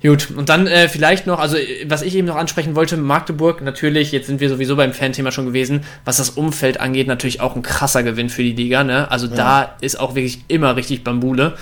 [0.02, 4.12] Gut, und dann äh, vielleicht noch, also was ich eben noch ansprechen wollte, Magdeburg, natürlich,
[4.12, 7.62] jetzt sind wir sowieso beim Fan-Thema schon gewesen, was das Umfeld angeht, natürlich auch ein
[7.62, 9.10] krasser Gewinn für die Liga, ne?
[9.10, 11.54] Also da ist auch wirklich immer richtig Bambule.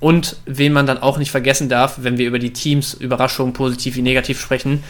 [0.00, 3.96] Und wen man dann auch nicht vergessen darf, wenn wir über die Teams, Überraschungen, positiv
[3.96, 4.82] wie negativ sprechen,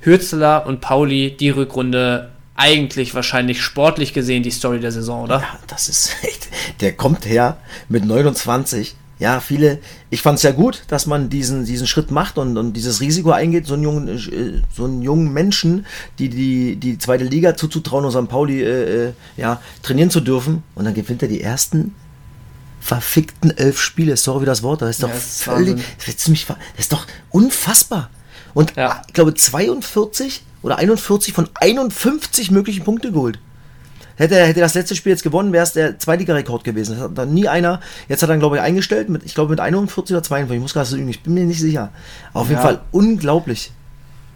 [0.00, 5.40] Hürzeler und Pauli, die Rückrunde eigentlich wahrscheinlich sportlich gesehen die Story der Saison, oder?
[5.40, 6.48] Ja, das ist echt.
[6.80, 8.96] Der kommt her mit 29.
[9.18, 9.78] Ja, viele.
[10.10, 13.30] Ich fand es ja gut, dass man diesen, diesen Schritt macht und, und dieses Risiko
[13.30, 15.86] eingeht, so einen jungen, äh, so einen jungen Menschen,
[16.18, 18.28] die die, die zweite Liga zuzutrauen und St.
[18.28, 20.62] Pauli äh, äh, ja, trainieren zu dürfen.
[20.74, 21.94] Und dann gewinnt er die ersten
[22.80, 24.16] verfickten elf Spiele.
[24.16, 25.82] Sorry wie das Wort, das ist doch Ja, völlig.
[25.98, 28.10] Das ist, das ist doch unfassbar.
[28.54, 29.02] Und Ja.
[29.06, 33.38] ich glaube 42 oder 41 von 51 möglichen Punkte geholt.
[34.16, 36.94] Hätte er hätte das letzte Spiel jetzt gewonnen, wäre es der Zweitliga-Rekord gewesen.
[36.96, 37.80] Das hat dann nie einer.
[38.08, 40.56] Jetzt hat er, glaube ich, eingestellt mit, ich glaube, mit 41 oder 42.
[40.56, 41.90] Ich muss gerade so lügen, ich bin mir nicht sicher.
[42.32, 42.66] Auf jeden Ja.
[42.66, 43.72] Fall unglaublich.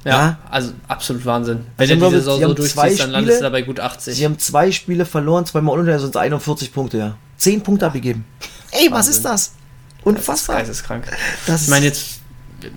[0.04, 0.38] Ja, Ja.
[0.50, 1.60] also absolut Wahnsinn.
[1.76, 3.50] Wenn Also er glaube, die Saison sie so haben zwei durchzieht, dann landest du Spiele-
[3.50, 4.16] da bei gut 80.
[4.16, 7.16] Sie haben zwei Spiele verloren, zweimal unter, sonst 41 Punkte, ja.
[7.38, 8.24] 10 Punkte abgegeben.
[8.70, 9.12] Ey, was Wahnsinn.
[9.14, 9.32] ist das?
[9.32, 9.56] Das ist
[10.04, 10.56] Unfassbar.
[10.56, 11.04] geisteskrank.
[11.46, 12.19] Das Ich meine, jetzt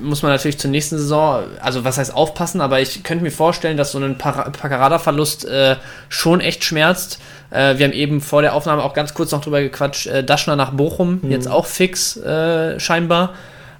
[0.01, 3.77] muss man natürlich zur nächsten Saison, also was heißt aufpassen, aber ich könnte mir vorstellen,
[3.77, 5.75] dass so ein Paccarada-Verlust äh,
[6.09, 7.19] schon echt schmerzt.
[7.51, 10.55] Äh, wir haben eben vor der Aufnahme auch ganz kurz noch drüber gequatscht, äh, Daschner
[10.55, 11.31] nach Bochum, Mhm.
[11.31, 13.33] jetzt auch fix äh, scheinbar.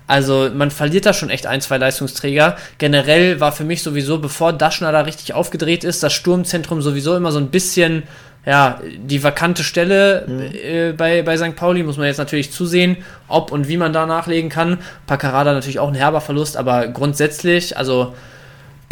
[0.05, 2.57] Also man verliert da schon echt ein, zwei Leistungsträger.
[2.77, 7.31] Generell war für mich sowieso, bevor Daschner da richtig aufgedreht ist, das Sturmzentrum sowieso immer
[7.31, 8.03] so ein bisschen,
[8.45, 11.55] ja, die vakante Stelle äh, bei, bei St.
[11.55, 14.79] Pauli muss man jetzt natürlich zusehen, ob und wie man da nachlegen kann.
[15.07, 18.13] Paccarada natürlich auch ein herber Verlust, aber grundsätzlich, also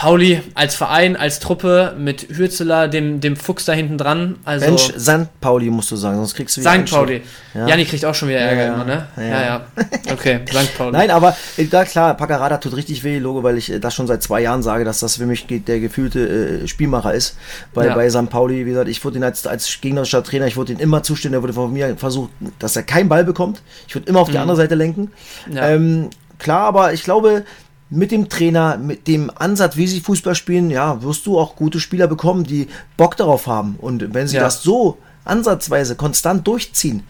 [0.01, 4.37] Pauli als Verein, als Truppe mit Hürzeler, dem, dem Fuchs da hinten dran.
[4.45, 5.27] Also Mensch, St.
[5.39, 6.91] Pauli musst du sagen, sonst kriegst du wieder St.
[6.91, 7.21] Pauli.
[7.53, 7.67] Ja.
[7.67, 9.07] Janni kriegt auch schon wieder Ärger Ja, immer, ne?
[9.17, 9.23] ja.
[9.23, 9.61] Ja, ja.
[10.11, 10.75] Okay, St.
[10.75, 10.93] Pauli.
[10.93, 14.07] Nein, aber äh, da klar, Paccarada tut richtig weh, Logo, weil ich äh, das schon
[14.07, 17.37] seit zwei Jahren sage, dass das für mich der gefühlte äh, Spielmacher ist.
[17.75, 17.93] Bei, Ja.
[17.93, 18.27] bei St.
[18.31, 21.35] Pauli, wie gesagt, ich wurde ihn als, als gegnerischer Trainer, ich wurde ihn immer zustimmen,
[21.35, 23.61] er wurde von mir versucht, dass er keinen Ball bekommt.
[23.87, 25.11] Ich würde immer auf die andere Seite lenken.
[25.45, 25.55] Mhm.
[25.55, 25.69] Ja.
[25.69, 26.09] Ähm,
[26.39, 27.43] klar, aber ich glaube,
[27.91, 31.79] mit dem Trainer, mit dem Ansatz, wie sie Fußball spielen, ja, wirst du auch gute
[31.79, 33.75] Spieler bekommen, die Bock darauf haben.
[33.79, 34.43] Und wenn sie Ja.
[34.43, 37.03] das so ansatzweise konstant durchziehen,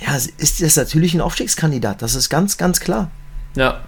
[0.00, 2.00] ja, ist das natürlich ein Aufstiegskandidat.
[2.02, 3.10] Das ist ganz, ganz klar.
[3.56, 3.80] Ja.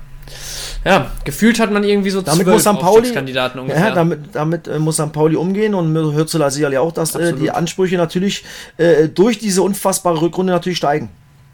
[0.84, 2.72] Ja, gefühlt hat man irgendwie so Damit muss St.
[2.74, 3.88] Pauli, Aufstiegskandidaten ungefähr.
[3.88, 5.12] ja, damit, damit äh, muss St.
[5.12, 8.44] Pauli umgehen und Hürzeler sicherlich auch, dass äh, die Ansprüche natürlich
[8.76, 11.10] äh, durch diese unfassbare Rückrunde natürlich steigen.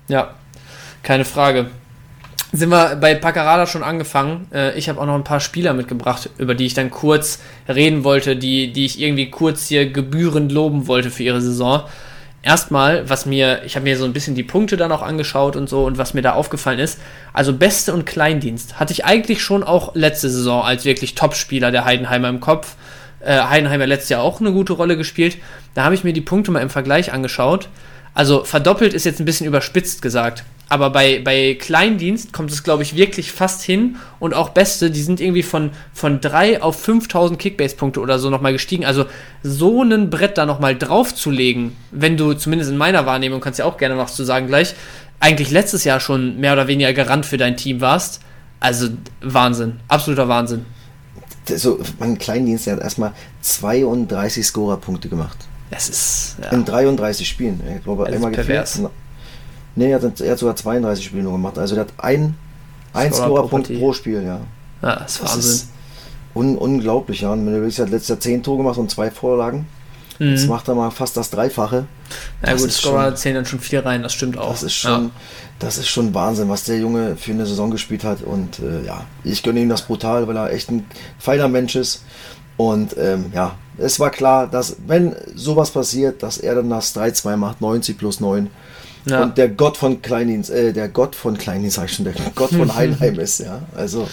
[0.08, 0.34] Ja,
[1.02, 1.66] keine Frage.
[2.56, 4.46] Sind wir bei Paccarada schon angefangen?
[4.50, 8.02] Äh, ich habe auch noch ein paar Spieler mitgebracht, über die ich dann kurz reden
[8.02, 11.82] wollte, die, die ich irgendwie kurz hier gebührend loben wollte für ihre Saison.
[12.42, 15.68] Erstmal, was mir, ich habe mir so ein bisschen die Punkte dann auch angeschaut und
[15.68, 16.98] so und was mir da aufgefallen ist.
[17.34, 21.84] Also Beste und Kleindienst hatte ich eigentlich schon auch letzte Saison als wirklich Topspieler der
[21.84, 22.76] Heidenheimer im Kopf.
[23.20, 25.36] Äh, Heidenheimer letztes Jahr auch eine gute Rolle gespielt.
[25.74, 27.68] Da habe ich mir die Punkte mal im Vergleich angeschaut.
[28.14, 30.42] Also verdoppelt ist jetzt ein bisschen überspitzt gesagt.
[30.68, 33.96] Aber bei, bei Kleindienst kommt es, glaube ich, wirklich fast hin.
[34.18, 38.52] Und auch Beste, die sind irgendwie von, von 3 auf 5000 Kickbase-Punkte oder so nochmal
[38.52, 38.84] gestiegen.
[38.84, 39.06] Also
[39.42, 43.76] so ein Brett da nochmal draufzulegen, wenn du, zumindest in meiner Wahrnehmung, kannst ja auch
[43.76, 44.74] gerne was zu sagen gleich,
[45.20, 48.20] eigentlich letztes Jahr schon mehr oder weniger Garant für dein Team warst.
[48.58, 48.88] Also
[49.20, 50.66] Wahnsinn, absoluter Wahnsinn.
[51.48, 53.12] So, mein Kleindienst hat erstmal
[53.42, 55.38] 32 Scorer-Punkte gemacht.
[55.70, 56.36] Das ist.
[56.42, 56.50] Ja.
[56.50, 57.60] In 33 Spielen.
[57.76, 58.74] Ich glaube, einmal pervers.
[58.74, 58.90] gefehlt.
[59.76, 61.58] Nee, er hat, er hat sogar 32 Spiele nur gemacht.
[61.58, 62.34] Also der hat ein,
[62.92, 64.40] ein pro Scorer-Punkt pro Spiel, ja.
[64.82, 65.50] Ja, das ist Das Wahnsinn.
[65.52, 65.68] ist
[66.34, 67.32] un unglaublich, ja.
[67.32, 69.66] Und wenn du willst, er hat letztes Jahr 10 Tore gemacht und zwei Vorlagen.
[70.18, 70.48] Jetzt Mhm.
[70.48, 71.84] macht er mal fast das Dreifache.
[72.42, 74.48] Ja das gut, Scorer schon- zählen dann schon viel rein, das stimmt auch.
[74.50, 75.10] Das ist schon, Ja.
[75.58, 78.22] das ist schon Wahnsinn, was der Junge für eine Saison gespielt hat.
[78.22, 80.86] Und äh, ja, ich gönne ihm das brutal, weil er echt ein
[81.18, 82.02] feiner Mensch ist.
[82.56, 87.36] Und ähm, ja, es war klar, dass wenn sowas passiert, dass er dann das 3-2
[87.36, 88.48] macht, 90 plus 9.
[89.06, 89.22] Ja.
[89.22, 92.50] Und der Gott von Kleindienst, äh, der Gott von Kleindienst, sag ich schon, der Gott
[92.50, 93.62] von Heinheim ist, ja.
[93.74, 94.08] Also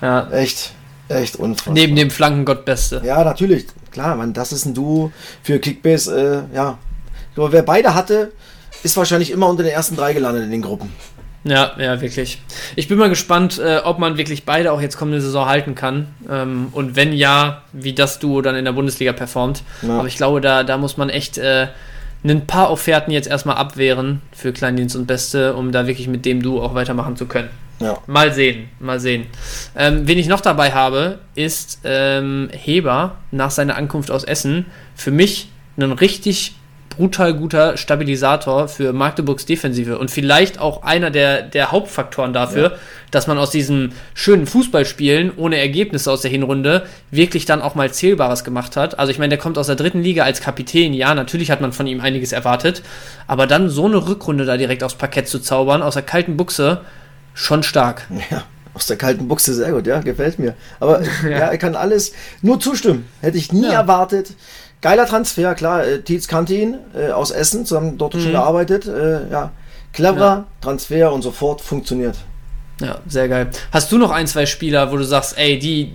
[0.00, 0.28] ja.
[0.30, 0.72] echt,
[1.08, 1.74] echt unfassbar.
[1.74, 3.02] Neben dem Flankengott Beste.
[3.04, 3.66] Ja, natürlich.
[3.90, 5.12] Klar, man, das ist ein Duo
[5.42, 6.46] für Kickbase.
[6.52, 6.78] Äh, ja,
[7.40, 8.32] glaube, wer beide hatte,
[8.82, 10.92] ist wahrscheinlich immer unter den ersten drei gelandet in den Gruppen.
[11.42, 12.42] Ja, ja, wirklich.
[12.76, 16.08] Ich bin mal gespannt, äh, ob man wirklich beide auch jetzt kommende Saison halten kann.
[16.28, 19.62] Ähm, und wenn ja, wie das Duo dann in der Bundesliga performt.
[19.80, 19.98] Ja.
[19.98, 21.68] Aber ich glaube, da, da muss man echt äh,
[22.24, 26.42] ein paar Offerten jetzt erstmal abwehren für Kleindienst und Beste, um da wirklich mit dem
[26.42, 27.48] Duo auch weitermachen zu können.
[27.80, 27.98] Ja.
[28.06, 29.26] Mal sehen, mal sehen.
[29.74, 34.66] Ähm, wen ich noch dabei habe, ist ähm, Heber nach seiner Ankunft aus Essen.
[34.94, 35.48] Für mich
[35.78, 36.54] ein richtig
[36.90, 42.76] brutal guter Stabilisator für Magdeburgs Defensive und vielleicht auch einer der, der Hauptfaktoren dafür,
[43.10, 47.90] dass man aus diesem schönen Fußballspielen ohne Ergebnisse aus der Hinrunde wirklich dann auch mal
[47.90, 48.98] Zählbares gemacht hat.
[48.98, 51.72] Also ich meine, der kommt aus der dritten Liga als Kapitän, ja, natürlich hat man
[51.72, 52.82] von ihm einiges erwartet,
[53.26, 56.82] aber dann so eine Rückrunde da direkt aufs Parkett zu zaubern, aus der kalten Buchse,
[57.34, 58.06] schon stark.
[58.30, 58.42] Ja,
[58.74, 60.54] aus der kalten Buchse sehr gut, ja, gefällt mir.
[60.80, 62.12] Aber ja, er kann alles
[62.42, 63.06] nur zustimmen.
[63.20, 63.72] Hätte ich nie Ja.
[63.72, 64.32] erwartet.
[64.80, 68.86] Geiler Transfer, klar, äh, Tietz kannte ihn äh, aus Essen, zusammen dort schon gearbeitet.
[68.86, 69.52] Äh, ja,
[69.92, 70.42] cleverer Mhm.
[70.42, 70.46] Ja.
[70.60, 72.16] Transfer und sofort funktioniert.
[72.80, 73.50] Ja, sehr geil.
[73.72, 75.92] Hast du noch ein, zwei Spieler, wo du sagst, ey, die,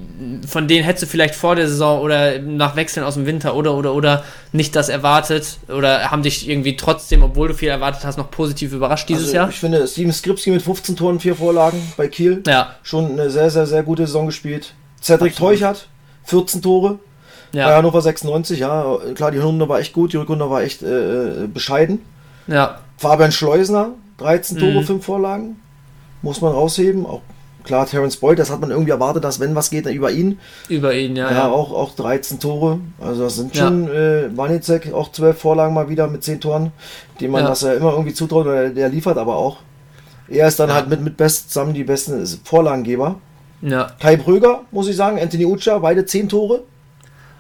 [0.48, 3.74] von denen hättest du vielleicht vor der Saison oder nach Wechseln aus dem Winter oder,
[3.74, 5.58] oder, oder nicht das erwartet?
[5.68, 9.36] Oder haben dich irgendwie trotzdem, obwohl du viel erwartet hast, noch positiv überrascht dieses also,
[9.36, 9.50] Jahr?
[9.50, 12.44] Ich finde, Steven Skripski mit 15 Toren, 4 Vorlagen bei Kiel.
[12.46, 14.74] Ja, Schon eine sehr, sehr, sehr gute Saison gespielt.
[15.02, 15.88] Cedric Teuchert,
[16.26, 17.00] 14 Tore.
[17.64, 20.82] Bei ja, Hannover 96, ja, klar, die Hinrunde war echt gut, die Rückrunde war echt
[20.84, 22.00] äh, bescheiden.
[22.48, 24.84] ja, Fabian Schleusner, 13 Tore, Mhm.
[24.84, 25.56] 5 Vorlagen.
[26.22, 27.06] Muss man rausheben.
[27.06, 27.22] Auch
[27.66, 30.40] klar, Terence Boyd, das hat man irgendwie erwartet, dass wenn was geht, dann über ihn.
[30.70, 31.52] über ihn, ja, Ja, ja.
[31.52, 32.80] Auch, auch 13 Tore.
[33.02, 33.66] Also das sind Ja.
[33.66, 36.72] schon, äh, Wanizek auch 12 Vorlagen mal wieder mit 10 Toren,
[37.20, 37.50] die man Ja.
[37.50, 39.58] das ja immer irgendwie zutraut, oder der liefert aber auch.
[40.30, 43.16] Er ist dann halt mit, mit Best zusammen die besten Vorlagengeber.
[43.62, 43.88] ja.
[44.00, 46.62] Kai Bröger, muss ich sagen, Anthony Ucha, beide 10 Tore.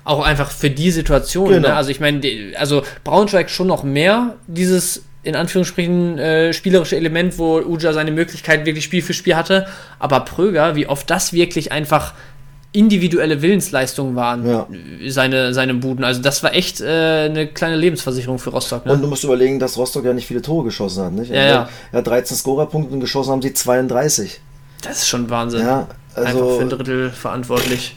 [0.05, 1.49] Auch einfach für die Situation.
[1.49, 1.67] Genau.
[1.67, 1.75] Ne?
[1.75, 2.21] Also ich meine,
[2.57, 8.65] also Braunschweig schon noch mehr dieses in Anführungsstrichen äh, spielerische Element, wo Uja seine Möglichkeit
[8.67, 9.65] wirklich Spiel für Spiel hatte.
[9.97, 12.13] Aber Pröger, wie oft das wirklich einfach
[12.71, 14.67] individuelle Willensleistungen waren, Ja.
[15.07, 16.03] seine, seine Buden.
[16.03, 18.85] Also das war echt äh, eine kleine Lebensversicherung für Rostock.
[18.85, 18.93] Ne?
[18.93, 21.13] Und du musst überlegen, dass Rostock ja nicht viele Tore geschossen hat.
[21.13, 21.31] Nicht?
[21.31, 21.69] Ja, ja.
[21.91, 24.39] Er hat 13 Scorerpunkte und geschossen haben sie 32.
[24.83, 25.61] das ist schon Wahnsinn.
[25.61, 27.95] Ja, einfach also für ein Drittel verantwortlich.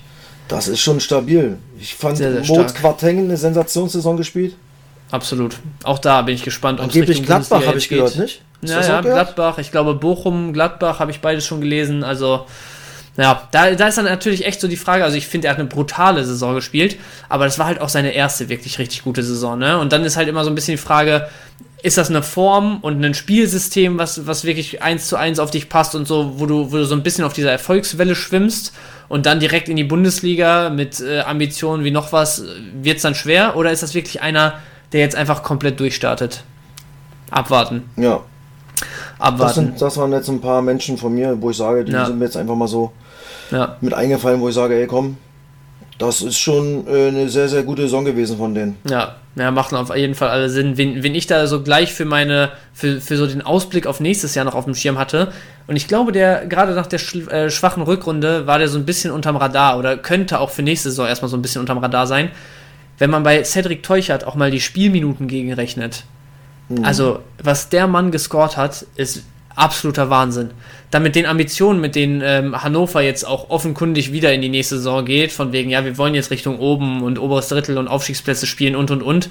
[0.48, 1.58] Das ist schon stabil.
[1.78, 2.74] Ich fand Moritz.
[2.74, 4.56] Quartengen eine Sensationssaison gespielt.
[5.10, 5.58] Absolut.
[5.84, 7.98] Auch da bin ich gespannt, ob's Angeblich Richtung Gladbach habe ich geht.
[7.98, 8.42] gehört, nicht?
[8.60, 9.04] Ist Ja, ja, gehört?
[9.04, 9.58] Gladbach.
[9.58, 12.04] Ich glaube, Bochum, Gladbach habe ich beides schon gelesen.
[12.04, 12.46] Also,
[13.18, 15.02] ja, da, da ist dann natürlich echt so die Frage.
[15.04, 16.96] Also, ich finde, er hat eine brutale Saison gespielt,
[17.28, 19.58] aber das war halt auch seine erste wirklich richtig gute Saison.
[19.58, 19.78] Ne?
[19.78, 21.28] Und dann ist halt immer so ein bisschen die Frage,
[21.82, 25.68] ist das eine Form und ein Spielsystem, was, was wirklich eins zu eins auf dich
[25.68, 28.72] passt und so, wo du, wo du so ein bisschen auf dieser Erfolgswelle schwimmst
[29.08, 32.42] und dann direkt in die Bundesliga mit äh, Ambitionen wie noch was,
[32.82, 33.56] wird es dann schwer?
[33.56, 34.54] Oder ist das wirklich einer,
[34.92, 36.42] der jetzt einfach komplett durchstartet?
[37.30, 37.88] Abwarten.
[37.96, 38.20] Ja,
[38.74, 38.86] das,
[39.18, 39.54] Abwarten.
[39.54, 42.06] sind, das waren jetzt ein paar Menschen von mir, wo ich sage, die Ja.
[42.06, 42.92] sind mir jetzt einfach mal so
[43.50, 45.16] Ja, mit eingefallen, wo ich sage, ey komm,
[45.98, 48.76] das ist schon äh, eine sehr, sehr gute Saison gewesen von denen.
[48.88, 50.76] ja, ja, macht auf jeden Fall alle Sinn.
[50.76, 54.34] Wen, wen ich da so gleich für meine, für, für so den Ausblick auf nächstes
[54.34, 55.32] Jahr noch auf dem Schirm hatte.
[55.68, 56.98] Und ich glaube, der, gerade nach der
[57.30, 60.90] äh, schwachen Rückrunde war der so ein bisschen unterm Radar oder könnte auch für nächste
[60.90, 62.30] Saison erstmal so ein bisschen unterm Radar sein.
[62.98, 66.04] Wenn man bei Cedric Teuchert auch mal die Spielminuten gegenrechnet.
[66.82, 69.22] Also, was der Mann gescored hat, ist
[69.54, 70.50] absoluter Wahnsinn.
[70.90, 74.76] Dann mit den Ambitionen, mit denen ähm, Hannover jetzt auch offenkundig wieder in die nächste
[74.76, 78.46] Saison geht, von wegen, ja, wir wollen jetzt Richtung oben und oberes Drittel und Aufstiegsplätze
[78.46, 79.28] spielen und und und.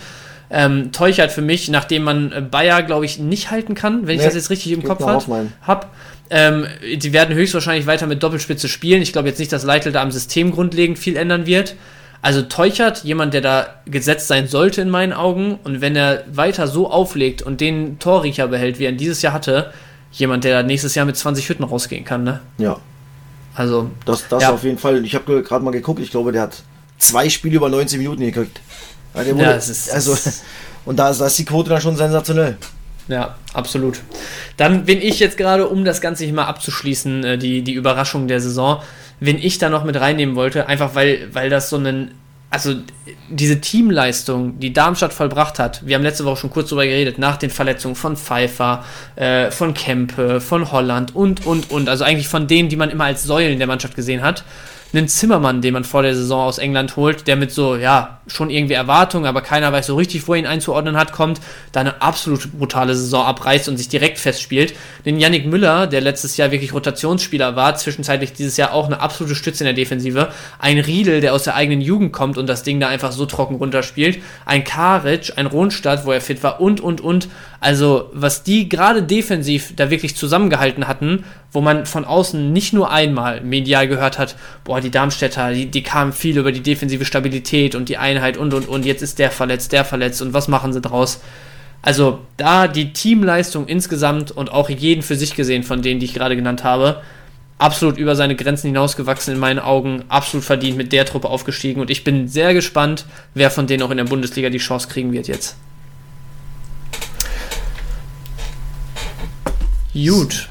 [0.49, 4.21] Ähm, Teuchert für mich, nachdem man äh, Bayer, glaube ich, nicht halten kann, wenn ich
[4.21, 5.51] Nee, das jetzt richtig im Kopf nach hat, Hoffenheim.
[5.65, 5.93] hab.
[6.29, 9.01] Ähm, die werden höchstwahrscheinlich weiter mit Doppelspitze spielen.
[9.01, 11.75] Ich glaube jetzt nicht, dass Leitl da am System grundlegend viel ändern wird.
[12.21, 15.59] Also Teuchert, jemand, der da gesetzt sein sollte in meinen Augen.
[15.63, 19.33] Und wenn er weiter so auflegt und den Torriecher behält, wie er ihn dieses Jahr
[19.33, 19.71] hatte,
[20.11, 22.39] jemand, der da nächstes Jahr mit 20 Hütten rausgehen kann, ne?
[22.57, 22.77] Ja,
[23.55, 24.51] Also, das, das Ja.
[24.51, 25.03] auf jeden Fall.
[25.05, 26.61] Ich habe gerade mal geguckt, ich glaube, der hat
[26.99, 28.61] zwei Spiele über 90 Minuten gekriegt.
[29.15, 30.15] Ja, der Ja, es ist- also,
[30.85, 32.57] und da ist, da ist die Quote dann schon sensationell.
[33.07, 34.01] Ja, absolut.
[34.57, 38.27] Dann bin ich jetzt gerade, um das Ganze hier mal abzuschließen, äh, die, die Überraschung
[38.27, 38.81] der Saison,
[39.19, 42.11] wenn ich da noch mit reinnehmen wollte, einfach weil, weil das so ein,
[42.49, 42.75] also
[43.29, 47.35] diese Teamleistung, die Darmstadt vollbracht hat, wir haben letzte Woche schon kurz darüber geredet, nach
[47.35, 48.85] den Verletzungen von Pfeiffer,
[49.15, 53.03] äh, von Kempe, von Holland und, und, und, also eigentlich von denen, die man immer
[53.03, 54.45] als Säulen der Mannschaft gesehen hat,
[54.93, 58.49] einen Zimmermann, den man vor der Saison aus England holt, der mit so, ja, schon
[58.49, 61.39] irgendwie Erwartungen, aber keiner weiß so richtig, wo er ihn einzuordnen hat, kommt,
[61.71, 64.73] da eine absolut brutale Saison abreißt und sich direkt festspielt.
[65.05, 69.35] Den Yannick Müller, der letztes Jahr wirklich Rotationsspieler war, zwischenzeitlich dieses Jahr auch eine absolute
[69.35, 70.29] Stütze in der Defensive.
[70.59, 73.55] Ein Riedel, der aus der eigenen Jugend kommt und das Ding da einfach so trocken
[73.55, 74.19] runterspielt.
[74.45, 77.29] Ein Karic, ein Ronstadt, wo er fit war und, und, und.
[77.59, 82.91] Also, was die gerade defensiv da wirklich zusammengehalten hatten, wo man von außen nicht nur
[82.91, 87.73] einmal medial gehört hat, boah, die Darmstädter, die, die kamen viel über die defensive Stabilität
[87.73, 90.71] und die Einheit und, und, und, jetzt ist der verletzt, der verletzt und was machen
[90.71, 91.21] sie draus?
[91.81, 96.13] Also, da die Teamleistung insgesamt und auch jeden für sich gesehen von denen, die ich
[96.13, 97.01] gerade genannt habe,
[97.57, 101.89] absolut über seine Grenzen hinausgewachsen in meinen Augen, absolut verdient mit der Truppe aufgestiegen und
[101.89, 105.27] ich bin sehr gespannt, wer von denen auch in der Bundesliga die Chance kriegen wird
[105.27, 105.55] jetzt.
[110.05, 110.49] Gut.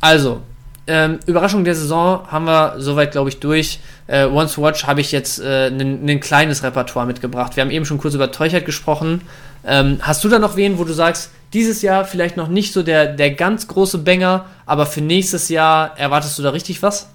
[0.00, 0.42] Also,
[0.86, 3.80] ähm, Überraschung der Saison haben wir soweit, glaube ich, durch.
[4.06, 7.56] Äh, Once Watch habe ich jetzt ein kleines Repertoire mitgebracht.
[7.56, 9.20] Wir haben eben schon kurz über Teuchert gesprochen.
[9.64, 12.82] Ähm, hast du da noch wen, wo du sagst, dieses Jahr vielleicht noch nicht so
[12.82, 17.08] der, der ganz große Banger, aber für nächstes Jahr erwartest du da richtig was?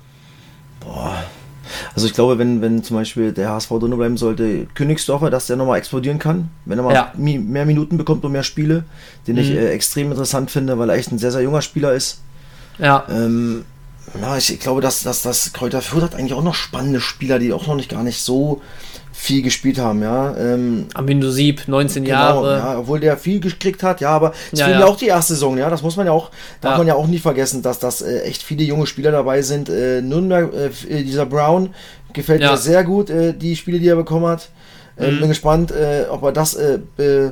[1.96, 5.56] Also ich glaube, wenn, wenn zum Beispiel der HSV drin bleiben sollte, Königsdorfer, dass der
[5.56, 7.12] nochmal explodieren kann, wenn er mal Ja.
[7.18, 8.84] mi mehr Minuten bekommt und mehr Spiele,
[9.28, 9.58] den ich Mhm.
[9.58, 12.20] äh, extrem interessant finde, weil er echt ein sehr, sehr junger Spieler ist.
[12.80, 13.66] Ja, Ähm,
[14.22, 17.54] ja, ich glaube, dass, dass das Kräuter Fürth hat eigentlich auch noch spannende Spieler, die
[17.54, 18.62] auch noch nicht gar nicht so
[19.16, 20.36] viel gespielt haben, ja.
[20.36, 22.58] Ähm, Amindo Sieb, 19 genau, Jahre.
[22.58, 24.80] ja, obwohl der viel gekriegt hat, ja, aber es Ja, ja.
[24.82, 26.78] ja auch die erste Saison, ja, das muss man ja auch, darf Ja.
[26.80, 29.70] man ja auch nie vergessen, dass das äh, echt viele junge Spieler dabei sind.
[29.70, 30.52] Äh, Nürnberg,
[30.90, 31.70] äh, dieser Brown
[32.12, 34.50] gefällt mir sehr gut, äh, die Spiele, die er bekommen hat.
[34.98, 35.20] Äh, Mhm.
[35.22, 37.32] Bin gespannt, äh, ob er das äh, äh,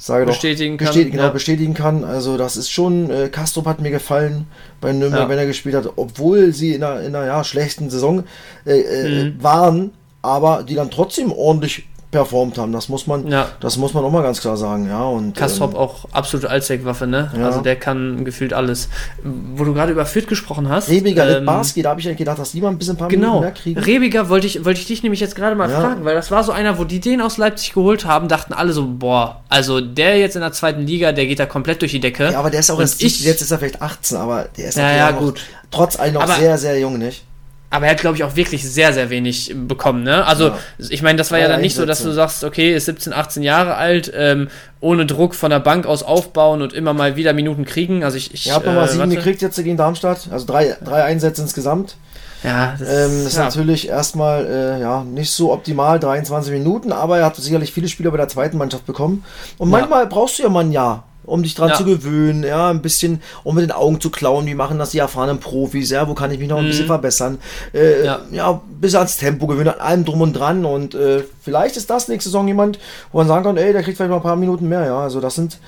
[0.00, 1.30] sage doch, Bestätigen kann, bestätigen, genau, ja.
[1.30, 2.04] bestätigen kann.
[2.04, 4.46] Also das ist schon, äh, Kastrup hat mir gefallen
[4.80, 5.28] bei Nürnberg, Ja.
[5.28, 8.24] wenn er gespielt hat, obwohl sie in einer, in einer ja, schlechten Saison
[8.64, 9.42] äh, äh, Mhm.
[9.42, 9.90] waren,
[10.22, 12.72] aber die dann trotzdem ordentlich performt haben.
[12.72, 13.48] Das muss man, Ja.
[13.60, 15.02] das muss man auch mal ganz klar sagen, ja.
[15.04, 17.30] Und Kastrop ähm, auch absolute Allzweckwaffe, ne?
[17.36, 17.44] Ja.
[17.44, 18.88] Also der kann gefühlt alles.
[19.22, 20.88] Wo du gerade über Fürth gesprochen hast.
[20.88, 23.08] Rebiger, ähm, Litbarski, da habe ich eigentlich gedacht, dass die mal ein bisschen ein paar
[23.10, 23.40] Minuten Genau.
[23.42, 23.78] mehr kriegen.
[23.78, 25.82] Rebiger wollte ich, wollte ich dich nämlich jetzt gerade mal Ja.
[25.82, 28.72] fragen, weil das war so einer, wo die den aus Leipzig geholt haben, dachten alle
[28.72, 32.00] so, boah, also der jetzt in der zweiten Liga, der geht da komplett durch die
[32.00, 32.30] Decke.
[32.32, 34.78] Ja, aber der ist auch erst, ich, jetzt ist er vielleicht 18, aber der ist
[34.78, 35.42] Ja, ja, gut.
[35.70, 37.22] trotz allem noch Aber- sehr, sehr jung, nicht?
[37.70, 40.24] Aber er hat, glaube ich, auch wirklich sehr, sehr wenig bekommen, ne?
[40.26, 40.58] Also, Ja.
[40.88, 43.12] ich meine, das war ja, Ja, dann nicht so, dass du sagst, okay, ist 17,
[43.12, 44.48] 18 Jahre alt, ähm,
[44.80, 48.04] ohne Druck von der Bank aus aufbauen und immer mal wieder Minuten kriegen.
[48.04, 49.16] Also ich, ich Ihr habt nochmal äh, sieben warte.
[49.16, 51.96] gekriegt jetzt gegen Darmstadt, also drei, drei Einsätze insgesamt.
[52.44, 53.44] Ja, das Ähm, ist ja.
[53.44, 58.12] natürlich erstmal äh, ja, nicht so optimal, 23 Minuten, aber er hat sicherlich viele Spieler
[58.12, 59.24] bei der zweiten Mannschaft bekommen.
[59.58, 61.74] Und manchmal brauchst du ja mal ein Jahr, um dich dran Ja.
[61.76, 64.98] zu gewöhnen, ja, ein bisschen, um mit den Augen zu klauen, wie machen das die
[64.98, 67.38] erfahrenen Profis, ja, wo kann ich mich noch ein bisschen verbessern,
[67.72, 68.04] äh, Mhm.
[68.04, 68.20] Ja.
[68.32, 68.60] ja.
[68.80, 72.30] bis ans Tempo gewöhnen, an allem drum und dran und äh, vielleicht ist das nächste
[72.30, 72.78] Saison jemand,
[73.12, 75.20] wo man sagen kann, ey, der kriegt vielleicht mal ein paar Minuten mehr, ja, also
[75.20, 75.58] das sind,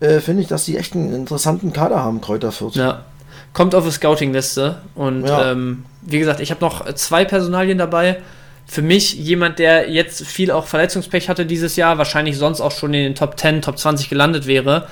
[0.00, 2.76] äh, finde ich, dass die echt einen interessanten Kader haben, Kräuter Fürth.
[2.76, 3.04] Ja.
[3.52, 4.76] Kommt auf die Scouting-Liste.
[4.94, 5.50] Und Ja.
[5.50, 8.18] ähm, wie gesagt, ich habe noch zwei Personalien dabei.
[8.70, 12.94] Für mich jemand, der jetzt viel auch Verletzungspech hatte dieses Jahr, wahrscheinlich sonst auch schon
[12.94, 14.86] in den Top 10, Top 20 gelandet wäre.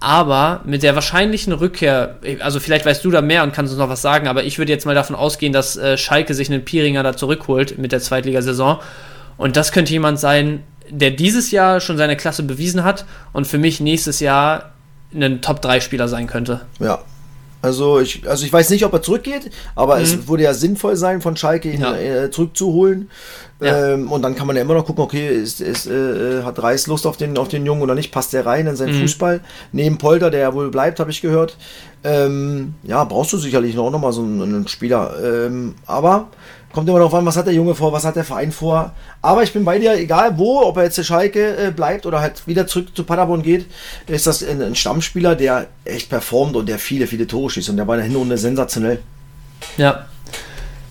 [0.00, 3.90] Aber mit der wahrscheinlichen Rückkehr, also vielleicht weißt du da mehr und kannst uns noch
[3.90, 7.02] was sagen, aber ich würde jetzt mal davon ausgehen, dass äh, Schalke sich einen Piringer
[7.02, 8.78] da zurückholt mit der Zweitligasaison.
[9.36, 13.04] Und das könnte jemand sein, der dieses Jahr schon seine Klasse bewiesen hat
[13.34, 14.72] und für mich nächstes Jahr
[15.12, 16.62] ein Top-3-Spieler sein könnte.
[16.80, 17.00] Ja,
[17.60, 20.02] Also ich, also ich weiß nicht, ob er zurückgeht, aber mhm.
[20.02, 21.96] es würde ja sinnvoll sein, von Schalke ihn ja.
[21.96, 23.10] äh, zurückzuholen.
[23.60, 23.94] Ja.
[23.94, 26.86] Ähm, und dann kann man ja immer noch gucken, okay, ist, ist, äh, hat Reis
[26.86, 29.00] Lust auf den, auf den Jungen oder nicht, passt der rein in seinen mhm.
[29.00, 29.40] Fußball.
[29.72, 31.56] Neben Polter, der ja wohl bleibt, habe ich gehört.
[32.04, 35.14] Ähm, ja, brauchst du sicherlich noch, noch mal so einen, einen Spieler.
[35.20, 36.28] Ähm, aber
[36.78, 38.92] kommt immer darauf an, was hat der Junge vor, was hat der Verein vor.
[39.20, 42.20] Aber ich bin bei dir, egal wo, ob er jetzt der Schalke äh, bleibt oder
[42.20, 43.66] halt wieder zurück zu Paderborn geht,
[44.06, 47.70] ist das ein, Stammspieler, der echt performt und der viele, viele Tore schießt.
[47.70, 49.00] Und der war in der Hinrunde sensationell.
[49.76, 50.06] Ja,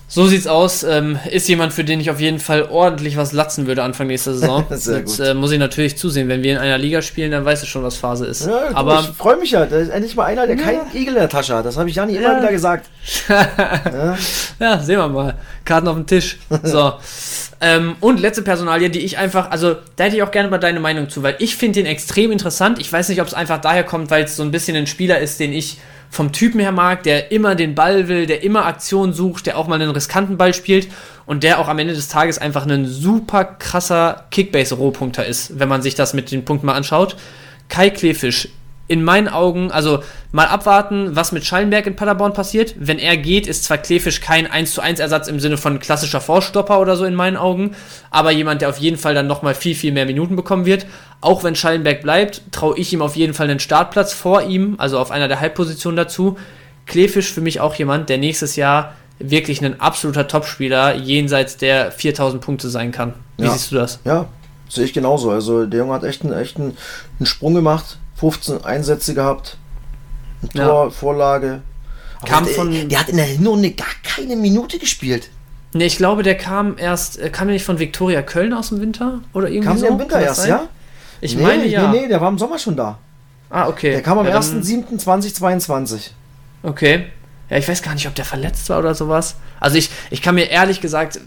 [0.10, 0.84] so sieht's aus.
[0.84, 4.34] Ähm, ist jemand, für den ich auf jeden Fall ordentlich was latzen würde Anfang nächster
[4.34, 4.66] Saison.
[4.70, 6.30] Jetzt äh, muss ich natürlich zusehen.
[6.30, 8.46] Wenn wir in einer Liga spielen, dann weiß ich schon, was Phase ist.
[8.46, 9.66] Ja, Aber ich freue mich ja.
[9.66, 10.64] Da ist endlich mal einer, der ja.
[10.64, 11.66] keinen Igel in der Tasche hat.
[11.66, 12.22] Das habe ich Jani ja.
[12.22, 12.90] immer wieder gesagt.
[13.28, 14.18] ja.
[14.60, 15.36] ja, sehen wir mal.
[15.66, 16.38] Karten auf dem Tisch.
[16.64, 16.94] So.
[17.62, 20.80] ähm, und letzte Personalie, die ich einfach, also da hätte ich auch gerne mal deine
[20.80, 22.80] Meinung zu, weil ich finde den extrem interessant.
[22.80, 25.20] Ich weiß nicht, ob es einfach daher kommt, weil es so ein bisschen ein Spieler
[25.20, 25.80] ist, den ich
[26.10, 29.68] vom Typen her mag, der immer den Ball will, der immer Aktion sucht, der auch
[29.68, 30.88] mal einen riskanten Ball spielt
[31.26, 35.82] und der auch am Ende des Tages einfach ein super krasser Kickbase-Rohpunkter ist, wenn man
[35.82, 37.18] sich das mit den Punkten mal anschaut.
[37.70, 38.50] Kai Klefisch
[38.88, 40.02] in meinen Augen, also
[40.32, 42.74] mal abwarten, was mit Schallenberg in Paderborn passiert.
[42.78, 46.22] Wenn er geht, ist zwar Klefisch kein 1 zu 1 Ersatz im Sinne von klassischer
[46.22, 47.76] Vorstopper oder so in meinen Augen,
[48.12, 50.86] aber jemand, der auf jeden Fall dann nochmal viel, viel mehr Minuten bekommen wird.
[51.20, 55.00] Auch wenn Schallenberg bleibt, traue ich ihm auf jeden Fall einen Startplatz vor ihm, also
[55.00, 56.38] auf einer der Halbpositionen dazu.
[56.86, 62.42] Klefisch für mich auch jemand, der nächstes Jahr wirklich ein absoluter Topspieler jenseits der 4000
[62.42, 63.14] Punkte sein kann.
[63.38, 63.52] Wie ja.
[63.52, 64.00] siehst du das?
[64.06, 64.28] Ja,
[64.70, 65.32] sehe ich genauso.
[65.32, 66.78] Also der Junge hat echt einen, echt einen,
[67.20, 69.58] einen Sprung gemacht 15 Einsätze gehabt.
[70.54, 70.90] Tor, ja.
[70.90, 71.62] Vorlage.
[72.26, 75.30] Kam der, von, der hat in der Hinrunde gar keine Minute gespielt.
[75.74, 78.82] Ne, ich glaube, der kam erst, äh, kam der nicht von Viktoria Köln aus dem
[78.82, 79.22] Winter?
[79.34, 79.84] Oder irgendwie kam so?
[79.84, 80.68] der im Winter erst, ja?
[81.22, 81.92] Ich nee, meine ja.
[81.92, 82.98] Nee, nee, der war im Sommer schon da.
[83.50, 83.92] Ah, okay.
[83.92, 86.12] Der kam am ja, 1.7.2022.
[86.64, 87.06] Okay.
[87.50, 89.38] Ja, ich weiß gar nicht, ob der verletzt war oder sowas.
[89.60, 91.22] Also ich, ich kann mir ehrlich gesagt,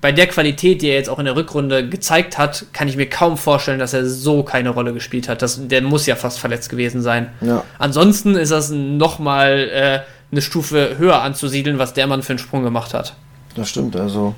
[0.00, 3.08] bei der Qualität, die er jetzt auch in der Rückrunde gezeigt hat, kann ich mir
[3.08, 5.42] kaum vorstellen, dass er so keine Rolle gespielt hat.
[5.42, 7.30] Das, der muss ja fast verletzt gewesen sein.
[7.40, 7.64] Ja.
[7.78, 12.62] Ansonsten ist das nochmal äh, eine Stufe höher anzusiedeln, was der Mann für einen Sprung
[12.62, 13.16] gemacht hat.
[13.56, 14.36] Das stimmt, also.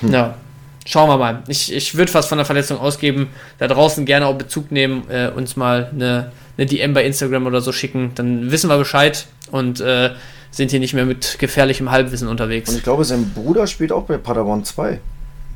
[0.00, 0.12] Hm.
[0.12, 0.34] Ja.
[0.86, 1.42] Schauen wir mal.
[1.48, 3.28] Ich, ich würde fast von der Verletzung ausgeben.
[3.58, 7.60] Da draußen gerne auch Bezug nehmen, äh, uns mal eine, eine DM bei Instagram oder
[7.60, 8.12] so schicken.
[8.14, 10.10] Dann wissen wir Bescheid und äh,
[10.52, 12.70] sind hier nicht mehr mit gefährlichem Halbwissen unterwegs.
[12.70, 15.00] Und ich glaube, sein Bruder spielt auch bei Padawan 2.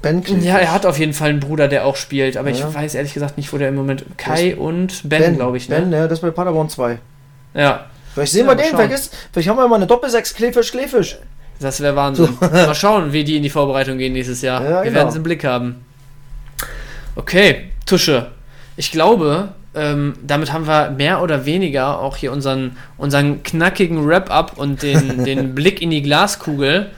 [0.02, 0.42] Ben Klick.
[0.42, 2.56] Ja, er hat auf jeden Fall einen Bruder, der auch spielt, aber ja.
[2.56, 4.04] ich weiß ehrlich gesagt nicht, wo der im Moment.
[4.16, 5.80] Kai und Ben, ben glaube ich, ne?
[5.80, 6.98] Ben, ja, das ist bei Padawan 2.
[7.54, 7.86] Ja.
[8.14, 11.18] Vielleicht sehen ja, wir den, vielleicht, vielleicht haben wir mal eine Doppelsechs Kleefisch, Kleefisch.
[11.60, 12.36] Das wäre Wahnsinn.
[12.40, 12.46] So.
[12.50, 14.62] mal schauen, wie die in die Vorbereitung gehen nächstes Jahr.
[14.62, 14.94] Ja, wir genau.
[14.96, 15.84] werden es im Blick haben.
[17.16, 18.28] Okay, Tusche.
[18.76, 24.58] Ich glaube, ähm, damit haben wir mehr oder weniger auch hier unseren, unseren knackigen Wrap-up
[24.58, 26.90] und den, den Blick in die Glaskugel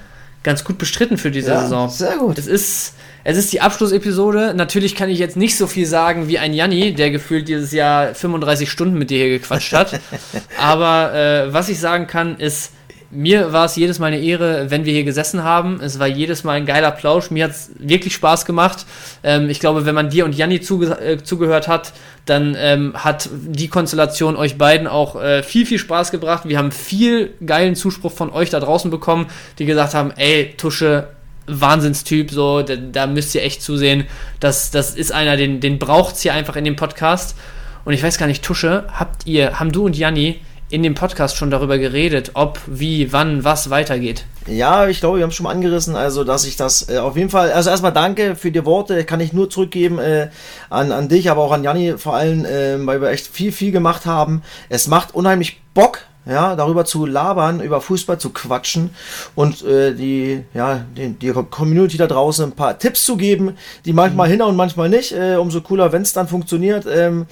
[0.42, 1.88] ganz gut bestritten für diese ja, Saison.
[1.88, 2.38] Sehr gut.
[2.38, 2.94] Es ist,
[3.24, 4.54] es ist die Abschlussepisode.
[4.54, 8.14] Natürlich kann ich jetzt nicht so viel sagen wie ein Janni, der gefühlt dieses Jahr
[8.14, 10.00] 35 Stunden mit dir hier gequatscht hat.
[10.58, 12.72] Aber äh, was ich sagen kann, ist,
[13.12, 15.80] mir war es jedes Mal eine Ehre, wenn wir hier gesessen haben.
[15.80, 17.30] Es war jedes Mal ein geiler Plausch.
[17.30, 18.86] Mir hat es wirklich Spaß gemacht.
[19.22, 21.92] Ähm, ich glaube, wenn man dir und Janni zuge äh, zugehört hat,
[22.24, 26.48] dann ähm, hat die Konstellation euch beiden auch äh, viel, viel Spaß gebracht.
[26.48, 29.26] Wir haben viel geilen Zuspruch von euch da draußen bekommen,
[29.58, 31.08] die gesagt haben, ey, Tusche,
[31.46, 34.06] Wahnsinnstyp, so, da, da müsst ihr echt zusehen.
[34.40, 37.36] Das, das ist einer, den, den braucht es hier einfach in dem Podcast.
[37.84, 40.40] Und ich weiß gar nicht, Tusche, habt ihr, haben du und Janni
[40.72, 44.24] in dem Podcast schon darüber geredet, ob, wie, wann, was weitergeht.
[44.46, 47.28] Ja, ich glaube, wir haben schon mal angerissen, also dass ich das äh, auf jeden
[47.28, 50.30] Fall, also erstmal danke für die Worte, kann ich nur zurückgeben äh,
[50.70, 53.70] an, an dich, aber auch an Janni vor allem, äh, weil wir echt viel, viel
[53.70, 54.42] gemacht haben.
[54.70, 58.94] Es macht unheimlich Bock, ja, darüber zu labern, über Fußball zu quatschen
[59.34, 63.92] und äh, die, ja, die, die Community da draußen ein paar Tipps zu geben, die
[63.92, 64.32] manchmal mhm.
[64.32, 65.12] hin und manchmal nicht.
[65.12, 66.86] Äh, umso cooler, wenn es dann funktioniert.
[66.90, 67.26] Ähm,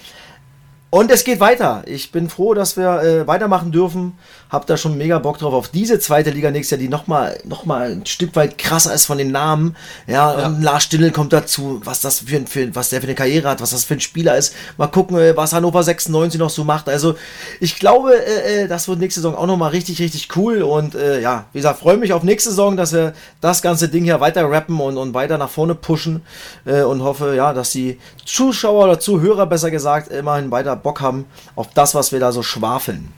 [0.91, 1.83] und es geht weiter.
[1.85, 4.17] Ich bin froh, dass wir äh, weitermachen dürfen.
[4.49, 7.63] Hab da schon mega Bock drauf auf diese zweite Liga nächstes Jahr, die nochmal noch
[7.63, 9.77] mal ein Stück weit krasser ist von den Namen.
[10.05, 10.47] Ja, ja.
[10.59, 13.71] Lars Stindl kommt dazu, was das für, für, was der für eine Karriere hat, was
[13.71, 14.53] das für ein Spieler ist.
[14.75, 16.89] Mal gucken, äh, was Hannover 96 noch so macht.
[16.89, 17.15] Also
[17.61, 20.61] ich glaube, äh, äh, das wird nächste Saison auch nochmal richtig, richtig cool.
[20.61, 24.03] Und äh, ja, wie gesagt, freue mich auf nächste Saison, dass wir das ganze Ding
[24.03, 26.21] hier weiter rappen und, und weiter nach vorne pushen.
[26.65, 31.25] Äh, und hoffe, ja, dass die Zuschauer oder Zuhörer besser gesagt immerhin weiter Bock haben
[31.55, 33.13] auf das, was wir da so schwafeln.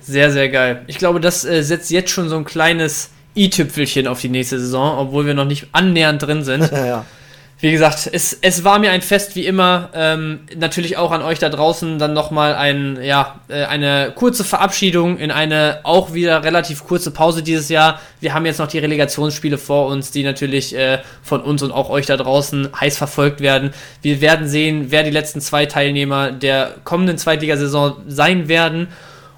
[0.00, 0.84] Sehr, sehr geil.
[0.86, 4.98] Ich glaube, das äh, setzt jetzt schon so ein kleines i-Tüpfelchen auf die nächste Saison,
[4.98, 6.70] obwohl wir noch nicht annähernd drin sind.
[6.72, 7.04] ja.
[7.58, 9.88] Wie gesagt, es, es war mir ein Fest wie immer.
[9.94, 15.16] Ähm, natürlich auch an euch da draußen dann nochmal ein, ja, äh, eine kurze Verabschiedung
[15.16, 17.98] in eine auch wieder relativ kurze Pause dieses Jahr.
[18.20, 21.88] Wir haben jetzt noch die Relegationsspiele vor uns, die natürlich äh, von uns und auch
[21.88, 23.72] euch da draußen heiß verfolgt werden.
[24.02, 28.88] Wir werden sehen, wer die letzten zwei Teilnehmer der kommenden Zweitligasaison sein werden.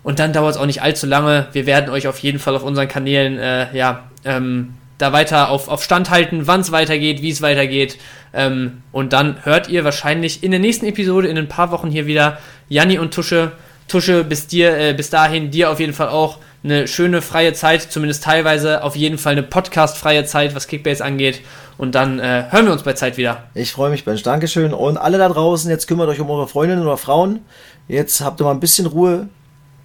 [0.02, 1.46] Und dann dauert es auch nicht allzu lange.
[1.52, 5.68] Wir werden euch auf jeden Fall auf unseren Kanälen, äh, ja, ähm, da weiter auf,
[5.68, 7.98] auf Stand halten, wann es weitergeht, wie es weitergeht.
[8.34, 12.06] Ähm, und dann hört ihr wahrscheinlich in der nächsten Episode in ein paar Wochen hier
[12.06, 12.38] wieder
[12.68, 13.52] Janni und Tusche.
[13.86, 17.82] Tusche, bis dir, äh, bis dahin dir auf jeden Fall auch eine schöne freie Zeit,
[17.82, 21.40] zumindest teilweise auf jeden Fall eine Podcast-freie Zeit, was Kickbase angeht.
[21.78, 23.44] Und dann äh, hören wir uns bei Zeit wieder.
[23.54, 24.24] Ich freue mich, Bench.
[24.24, 24.74] Dankeschön.
[24.74, 27.40] Und alle da draußen, jetzt kümmert euch um eure Freundinnen oder Frauen.
[27.86, 29.28] Jetzt habt ihr mal ein bisschen Ruhe,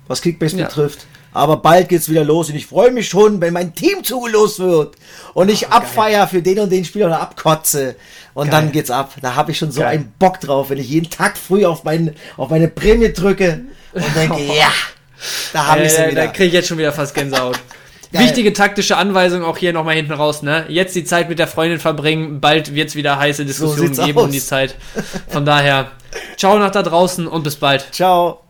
[0.07, 0.66] was Kickbase ja.
[0.66, 1.05] betrifft.
[1.34, 4.96] Aber bald geht's wieder los und ich freue mich schon, wenn mein Team zugelost wird
[5.34, 7.96] und ich oh, abfeier für den und den Spieler oder abkotze.
[8.34, 8.62] Und geil.
[8.62, 9.14] dann geht's ab.
[9.22, 9.90] Da habe ich schon so geil.
[9.90, 13.62] einen Bock drauf, wenn ich jeden Tag früh auf, mein, auf meine Prämie drücke
[13.94, 14.72] und denke, ja,
[15.54, 16.26] da habe äh, ich sie wieder.
[16.26, 17.60] Da kriege ich jetzt schon wieder fast Gänsehaut.
[18.12, 20.66] Wichtige taktische Anweisung auch hier nochmal hinten raus, ne?
[20.70, 24.26] Jetzt die Zeit mit der Freundin verbringen, bald wird's wieder heiße Diskussionen so geben aus.
[24.26, 24.76] um die Zeit.
[25.30, 25.92] Von daher,
[26.38, 27.88] ciao nach da draußen und bis bald.
[27.92, 28.43] Ciao.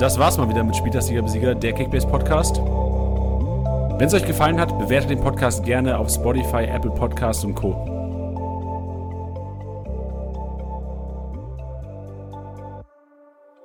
[0.00, 2.56] Das war's mal wieder mit Spieltagssieger Besieger, der Kickbase Podcast.
[2.56, 7.99] Wenn es euch gefallen hat, bewertet den Podcast gerne auf Spotify, Apple Podcasts und Co.